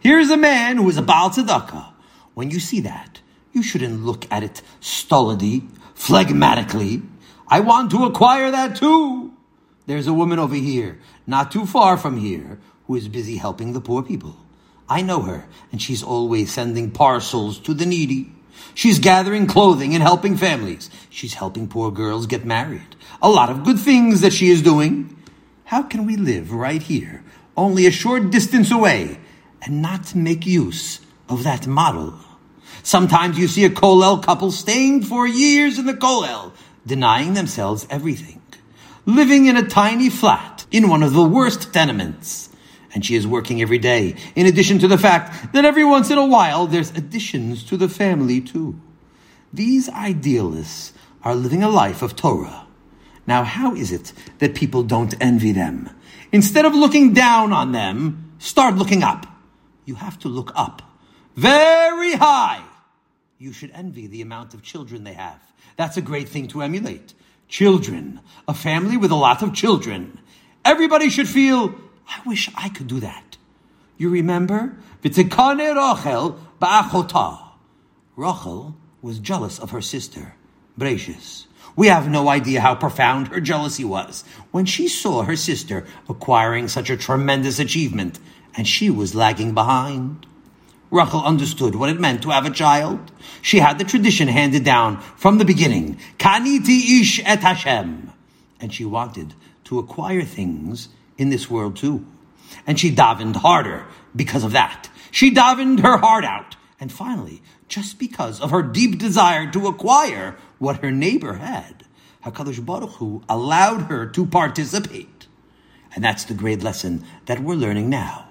Here's 0.00 0.30
a 0.30 0.38
man 0.38 0.78
who 0.78 0.88
is 0.88 0.96
a 0.96 1.02
Baal 1.02 1.28
Tzedakah. 1.28 1.92
When 2.32 2.50
you 2.50 2.58
see 2.58 2.80
that, 2.80 3.20
you 3.52 3.62
shouldn't 3.62 4.02
look 4.02 4.24
at 4.32 4.42
it 4.42 4.62
stolidly 4.80 5.68
phlegmatically. 5.94 7.06
I 7.48 7.60
want 7.60 7.90
to 7.90 8.06
acquire 8.06 8.50
that 8.50 8.76
too. 8.76 9.34
There's 9.84 10.06
a 10.06 10.14
woman 10.14 10.38
over 10.38 10.54
here, 10.54 11.00
not 11.26 11.52
too 11.52 11.66
far 11.66 11.98
from 11.98 12.16
here, 12.16 12.60
who 12.86 12.96
is 12.96 13.08
busy 13.08 13.36
helping 13.36 13.74
the 13.74 13.80
poor 13.82 14.02
people. 14.02 14.41
I 14.92 15.00
know 15.00 15.22
her, 15.22 15.46
and 15.72 15.80
she's 15.80 16.02
always 16.02 16.52
sending 16.52 16.90
parcels 16.90 17.58
to 17.60 17.72
the 17.72 17.86
needy. 17.86 18.30
She's 18.74 18.98
gathering 18.98 19.46
clothing 19.46 19.94
and 19.94 20.02
helping 20.02 20.36
families. 20.36 20.90
She's 21.08 21.32
helping 21.32 21.66
poor 21.66 21.90
girls 21.90 22.26
get 22.26 22.44
married. 22.44 22.94
A 23.22 23.30
lot 23.30 23.48
of 23.48 23.64
good 23.64 23.78
things 23.78 24.20
that 24.20 24.34
she 24.34 24.50
is 24.50 24.60
doing. 24.60 25.16
How 25.64 25.82
can 25.82 26.04
we 26.04 26.16
live 26.16 26.52
right 26.52 26.82
here, 26.82 27.24
only 27.56 27.86
a 27.86 27.90
short 27.90 28.30
distance 28.30 28.70
away, 28.70 29.18
and 29.62 29.80
not 29.80 30.14
make 30.14 30.44
use 30.44 31.00
of 31.26 31.42
that 31.42 31.66
model? 31.66 32.12
Sometimes 32.82 33.38
you 33.38 33.48
see 33.48 33.64
a 33.64 33.70
Kollel 33.70 34.22
couple 34.22 34.50
staying 34.50 35.04
for 35.04 35.26
years 35.26 35.78
in 35.78 35.86
the 35.86 35.94
Kollel, 35.94 36.52
denying 36.86 37.32
themselves 37.32 37.86
everything, 37.88 38.42
living 39.06 39.46
in 39.46 39.56
a 39.56 39.66
tiny 39.66 40.10
flat 40.10 40.66
in 40.70 40.90
one 40.90 41.02
of 41.02 41.14
the 41.14 41.24
worst 41.24 41.72
tenements. 41.72 42.50
And 42.94 43.04
she 43.04 43.14
is 43.14 43.26
working 43.26 43.62
every 43.62 43.78
day, 43.78 44.16
in 44.34 44.46
addition 44.46 44.78
to 44.80 44.88
the 44.88 44.98
fact 44.98 45.52
that 45.54 45.64
every 45.64 45.84
once 45.84 46.10
in 46.10 46.18
a 46.18 46.26
while 46.26 46.66
there's 46.66 46.90
additions 46.90 47.64
to 47.64 47.76
the 47.76 47.88
family 47.88 48.40
too. 48.40 48.78
These 49.52 49.88
idealists 49.88 50.92
are 51.22 51.34
living 51.34 51.62
a 51.62 51.68
life 51.68 52.02
of 52.02 52.16
Torah. 52.16 52.66
Now, 53.26 53.44
how 53.44 53.74
is 53.74 53.92
it 53.92 54.12
that 54.38 54.54
people 54.54 54.82
don't 54.82 55.14
envy 55.20 55.52
them? 55.52 55.90
Instead 56.32 56.64
of 56.64 56.74
looking 56.74 57.12
down 57.12 57.52
on 57.52 57.72
them, 57.72 58.32
start 58.38 58.74
looking 58.74 59.02
up. 59.02 59.26
You 59.84 59.94
have 59.96 60.18
to 60.20 60.28
look 60.28 60.52
up. 60.54 60.82
Very 61.36 62.14
high. 62.14 62.62
You 63.38 63.52
should 63.52 63.70
envy 63.72 64.06
the 64.06 64.22
amount 64.22 64.54
of 64.54 64.62
children 64.62 65.04
they 65.04 65.14
have. 65.14 65.40
That's 65.76 65.96
a 65.96 66.02
great 66.02 66.28
thing 66.28 66.48
to 66.48 66.62
emulate. 66.62 67.14
Children. 67.48 68.20
A 68.46 68.54
family 68.54 68.96
with 68.96 69.10
a 69.10 69.16
lot 69.16 69.42
of 69.42 69.54
children. 69.54 70.18
Everybody 70.64 71.10
should 71.10 71.28
feel, 71.28 71.74
I 72.08 72.20
wish 72.26 72.50
I 72.54 72.68
could 72.68 72.86
do 72.86 73.00
that. 73.00 73.36
You 73.96 74.10
remember? 74.10 74.76
V'tekane 75.02 75.74
Rachel 75.74 76.38
ba'achota. 76.60 77.38
Rachel 78.16 78.76
was 79.00 79.18
jealous 79.18 79.58
of 79.58 79.70
her 79.70 79.82
sister, 79.82 80.34
Brachus. 80.78 81.46
We 81.74 81.86
have 81.86 82.08
no 82.08 82.28
idea 82.28 82.60
how 82.60 82.74
profound 82.74 83.28
her 83.28 83.40
jealousy 83.40 83.84
was 83.84 84.24
when 84.50 84.66
she 84.66 84.88
saw 84.88 85.22
her 85.22 85.36
sister 85.36 85.86
acquiring 86.08 86.68
such 86.68 86.90
a 86.90 86.96
tremendous 86.96 87.58
achievement 87.58 88.18
and 88.54 88.68
she 88.68 88.90
was 88.90 89.14
lagging 89.14 89.54
behind. 89.54 90.26
Rachel 90.90 91.24
understood 91.24 91.74
what 91.74 91.88
it 91.88 91.98
meant 91.98 92.22
to 92.22 92.30
have 92.30 92.44
a 92.44 92.50
child. 92.50 93.10
She 93.40 93.60
had 93.60 93.78
the 93.78 93.84
tradition 93.84 94.28
handed 94.28 94.62
down 94.62 95.00
from 95.00 95.38
the 95.38 95.44
beginning. 95.46 95.98
Kaniti 96.18 97.00
ish 97.00 97.22
et 97.24 97.40
Hashem. 97.40 98.12
And 98.60 98.74
she 98.74 98.84
wanted 98.84 99.32
to 99.64 99.78
acquire 99.78 100.22
things 100.22 100.88
in 101.18 101.30
this 101.30 101.50
world 101.50 101.76
too. 101.76 102.04
And 102.66 102.78
she 102.78 102.94
davened 102.94 103.36
harder 103.36 103.86
because 104.14 104.44
of 104.44 104.52
that. 104.52 104.90
She 105.10 105.32
davened 105.32 105.80
her 105.80 105.98
heart 105.98 106.24
out. 106.24 106.56
And 106.80 106.92
finally, 106.92 107.42
just 107.68 107.98
because 107.98 108.40
of 108.40 108.50
her 108.50 108.62
deep 108.62 108.98
desire 108.98 109.50
to 109.52 109.68
acquire 109.68 110.36
what 110.58 110.82
her 110.82 110.90
neighbor 110.90 111.34
had, 111.34 111.84
HaKadosh 112.24 112.64
Baruch 112.64 112.90
Hu 112.94 113.22
allowed 113.28 113.82
her 113.82 114.06
to 114.06 114.26
participate. 114.26 115.26
And 115.94 116.04
that's 116.04 116.24
the 116.24 116.34
great 116.34 116.62
lesson 116.62 117.04
that 117.26 117.40
we're 117.40 117.54
learning 117.54 117.88
now. 117.88 118.28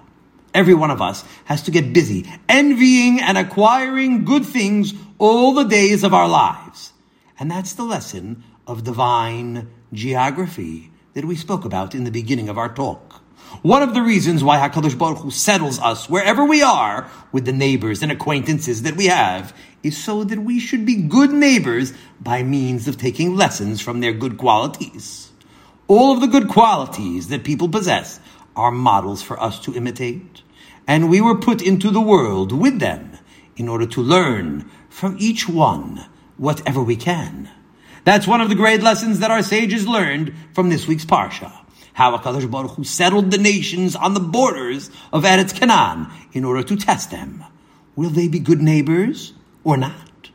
Every 0.54 0.74
one 0.74 0.90
of 0.90 1.00
us 1.00 1.24
has 1.46 1.62
to 1.62 1.70
get 1.70 1.94
busy 1.94 2.30
envying 2.48 3.20
and 3.20 3.38
acquiring 3.38 4.24
good 4.24 4.44
things 4.44 4.92
all 5.18 5.54
the 5.54 5.64
days 5.64 6.04
of 6.04 6.12
our 6.12 6.28
lives. 6.28 6.92
And 7.38 7.50
that's 7.50 7.72
the 7.72 7.84
lesson 7.84 8.44
of 8.66 8.84
divine 8.84 9.70
geography 9.92 10.91
that 11.14 11.24
we 11.24 11.36
spoke 11.36 11.64
about 11.64 11.94
in 11.94 12.04
the 12.04 12.10
beginning 12.10 12.48
of 12.48 12.58
our 12.58 12.72
talk. 12.72 13.22
One 13.60 13.82
of 13.82 13.92
the 13.92 14.02
reasons 14.02 14.42
why 14.42 14.56
HaKadosh 14.58 14.96
Baruch 14.96 15.18
Hu 15.18 15.30
settles 15.30 15.78
us 15.78 16.08
wherever 16.08 16.44
we 16.44 16.62
are 16.62 17.10
with 17.32 17.44
the 17.44 17.52
neighbors 17.52 18.02
and 18.02 18.10
acquaintances 18.10 18.82
that 18.82 18.96
we 18.96 19.06
have 19.06 19.54
is 19.82 20.02
so 20.02 20.24
that 20.24 20.38
we 20.38 20.58
should 20.58 20.86
be 20.86 20.96
good 20.96 21.32
neighbors 21.32 21.92
by 22.20 22.42
means 22.42 22.88
of 22.88 22.96
taking 22.96 23.36
lessons 23.36 23.80
from 23.80 24.00
their 24.00 24.12
good 24.12 24.38
qualities. 24.38 25.30
All 25.86 26.14
of 26.14 26.20
the 26.20 26.28
good 26.28 26.48
qualities 26.48 27.28
that 27.28 27.44
people 27.44 27.68
possess 27.68 28.18
are 28.56 28.70
models 28.70 29.22
for 29.22 29.40
us 29.40 29.60
to 29.60 29.74
imitate. 29.74 30.42
And 30.86 31.10
we 31.10 31.20
were 31.20 31.38
put 31.38 31.60
into 31.60 31.90
the 31.90 32.00
world 32.00 32.52
with 32.52 32.78
them 32.78 33.18
in 33.56 33.68
order 33.68 33.86
to 33.86 34.00
learn 34.00 34.70
from 34.88 35.16
each 35.18 35.48
one 35.48 36.06
whatever 36.36 36.82
we 36.82 36.96
can. 36.96 37.50
That's 38.04 38.26
one 38.26 38.40
of 38.40 38.48
the 38.48 38.54
great 38.54 38.82
lessons 38.82 39.20
that 39.20 39.30
our 39.30 39.42
sages 39.42 39.86
learned 39.86 40.34
from 40.54 40.68
this 40.68 40.88
week's 40.88 41.04
Parsha. 41.04 41.52
How 41.92 42.16
HaKadosh 42.16 42.50
Baruch 42.50 42.72
Hu 42.72 42.84
settled 42.84 43.30
the 43.30 43.38
nations 43.38 43.94
on 43.94 44.14
the 44.14 44.20
borders 44.20 44.90
of 45.12 45.24
Eretz 45.24 45.54
Canaan 45.54 46.08
in 46.32 46.44
order 46.44 46.62
to 46.62 46.76
test 46.76 47.10
them. 47.10 47.44
Will 47.94 48.10
they 48.10 48.28
be 48.28 48.38
good 48.38 48.62
neighbors 48.62 49.34
or 49.62 49.76
not? 49.76 50.30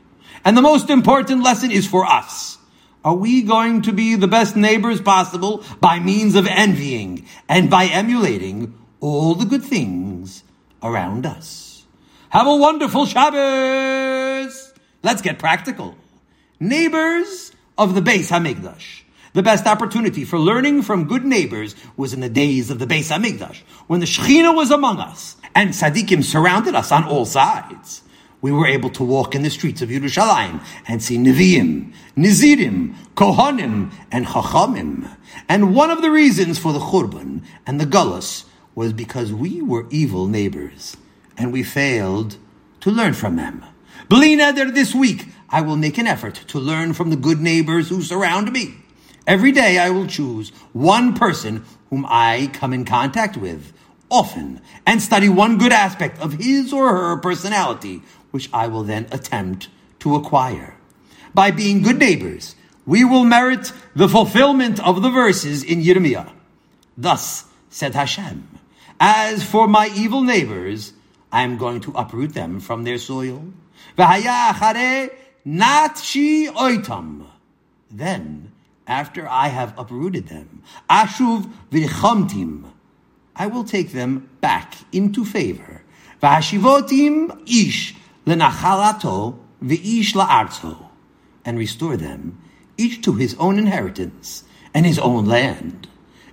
And 0.46 0.56
the 0.56 0.62
most 0.62 0.90
important 0.90 1.44
lesson 1.44 1.72
is 1.72 1.88
for 1.88 2.06
us. 2.06 2.58
Are 3.04 3.16
we 3.16 3.42
going 3.42 3.82
to 3.84 3.92
be 3.92 4.16
the 4.16 4.28
best 4.28 4.56
neighbors 4.56 5.02
possible 5.02 5.64
by 5.82 6.00
means 6.00 6.36
of 6.36 6.48
envying 6.48 7.26
and 7.50 7.70
by 7.70 7.86
emulating 7.86 8.78
all 9.00 9.36
the 9.36 9.46
good 9.46 9.64
things 9.64 10.44
around 10.82 11.26
us? 11.26 11.86
Have 12.30 12.48
a 12.48 12.56
wonderful 12.56 13.06
Shabbos! 13.06 14.74
Let's 15.04 15.22
get 15.22 15.40
practical. 15.40 15.96
Neighbors 16.60 17.52
of 17.78 17.96
the 17.96 18.02
Beis 18.02 18.32
Hamikdash. 18.32 19.02
The 19.34 19.44
best 19.44 19.68
opportunity 19.68 20.24
for 20.26 20.40
learning 20.40 20.82
from 20.82 21.08
good 21.08 21.26
neighbors 21.26 21.76
was 21.96 22.14
in 22.14 22.22
the 22.22 22.30
days 22.30 22.70
of 22.70 22.80
the 22.80 22.88
Beis 22.88 23.16
Hamikdash, 23.16 23.58
when 23.88 24.00
the 24.00 24.06
Shekhinah 24.06 24.56
was 24.56 24.72
among 24.72 25.00
us 25.00 25.36
and 25.54 25.72
Tzaddikim 25.72 26.24
surrounded 26.24 26.76
us 26.76 26.92
on 26.92 27.04
all 27.04 27.26
sides 27.26 28.02
we 28.42 28.52
were 28.52 28.68
able 28.68 28.90
to 28.92 29.04
walk 29.04 29.34
in 29.34 29.42
the 29.42 29.50
streets 29.50 29.82
of 29.82 29.90
Yerushalayim 29.90 30.64
and 30.88 31.02
see 31.02 31.18
Nevi'im, 31.18 31.92
Nizirim, 32.16 32.96
Kohanim, 33.16 33.92
and 34.12 34.26
Chachamim. 34.28 35.16
And 35.50 35.76
one 35.76 35.90
of 35.90 36.02
the 36.02 36.12
reasons 36.12 36.60
for 36.60 36.72
the 36.72 36.80
Churban 36.80 37.44
and 37.66 37.80
the 37.80 37.86
Gullus 37.86 38.46
was 38.76 38.94
because 38.94 39.34
we 39.34 39.62
were 39.62 39.88
evil 39.90 40.28
neighbors 40.28 40.96
and 41.36 41.52
we 41.52 41.64
failed 41.64 42.38
to 42.82 42.92
learn 42.92 43.14
from 43.14 43.38
them. 43.38 43.66
Bli 44.08 44.38
neder 44.38 44.74
this 44.74 44.94
week, 44.94 45.28
I 45.50 45.62
will 45.62 45.78
make 45.78 45.98
an 45.98 46.08
effort 46.08 46.36
to 46.48 46.60
learn 46.60 46.94
from 46.94 47.10
the 47.10 47.16
good 47.16 47.40
neighbors 47.40 47.90
who 47.90 48.02
surround 48.02 48.52
me. 48.52 48.76
Every 49.26 49.52
day 49.52 49.78
I 49.78 49.90
will 49.90 50.08
choose 50.08 50.50
one 50.74 51.14
person 51.14 51.66
whom 51.90 52.06
I 52.08 52.50
come 52.54 52.74
in 52.74 52.86
contact 52.86 53.38
with 53.38 53.74
often 54.10 54.62
and 54.86 55.02
study 55.02 55.30
one 55.30 55.58
good 55.58 55.74
aspect 55.74 56.20
of 56.20 56.34
his 56.34 56.72
or 56.72 56.90
her 56.90 57.18
personality 57.18 58.02
which 58.32 58.50
I 58.54 58.68
will 58.68 58.84
then 58.84 59.08
attempt 59.12 59.70
to 60.00 60.16
acquire. 60.16 60.76
By 61.34 61.52
being 61.52 61.82
good 61.82 62.00
neighbors, 62.00 62.56
we 62.86 63.04
will 63.04 63.26
merit 63.26 63.72
the 63.96 64.08
fulfillment 64.08 64.80
of 64.80 65.02
the 65.02 65.10
verses 65.10 65.64
in 65.64 65.82
Yirmiyah. 65.82 66.32
Thus 66.98 67.46
said 67.70 67.96
Hashem, 67.96 68.48
As 69.00 69.44
for 69.44 69.68
my 69.68 69.92
evil 69.96 70.22
neighbors, 70.22 70.94
I 71.32 71.44
am 71.44 71.58
going 71.58 71.82
to 71.82 71.92
uproot 71.92 72.34
them 72.34 72.60
from 72.60 72.84
their 72.84 72.98
soil. 72.98 73.54
Then, 77.90 78.52
after 78.86 79.30
I 79.30 79.48
have 79.48 79.74
uprooted 79.78 80.28
them, 80.28 80.62
ashuv 80.90 81.50
v'chamtim, 81.72 82.66
I 83.34 83.48
will 83.48 83.64
take 83.64 83.94
them 83.94 84.30
back 84.42 84.74
into 84.92 85.24
favor. 85.24 85.84
V'hashivotim 86.22 87.48
ish 87.48 87.96
lenachalato 88.26 89.38
v'ish 89.64 90.14
la'arto, 90.14 90.90
and 91.46 91.58
restore 91.58 91.96
them, 91.96 92.42
each 92.78 93.02
to 93.04 93.14
his 93.14 93.34
own 93.36 93.58
inheritance 93.58 94.44
and 94.74 94.86
his 94.86 95.00
own 95.00 95.26
land. 95.26 95.88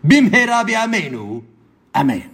Bimhera 0.04 0.64
bi'amenu. 0.66 1.44
Amen. 1.94 2.33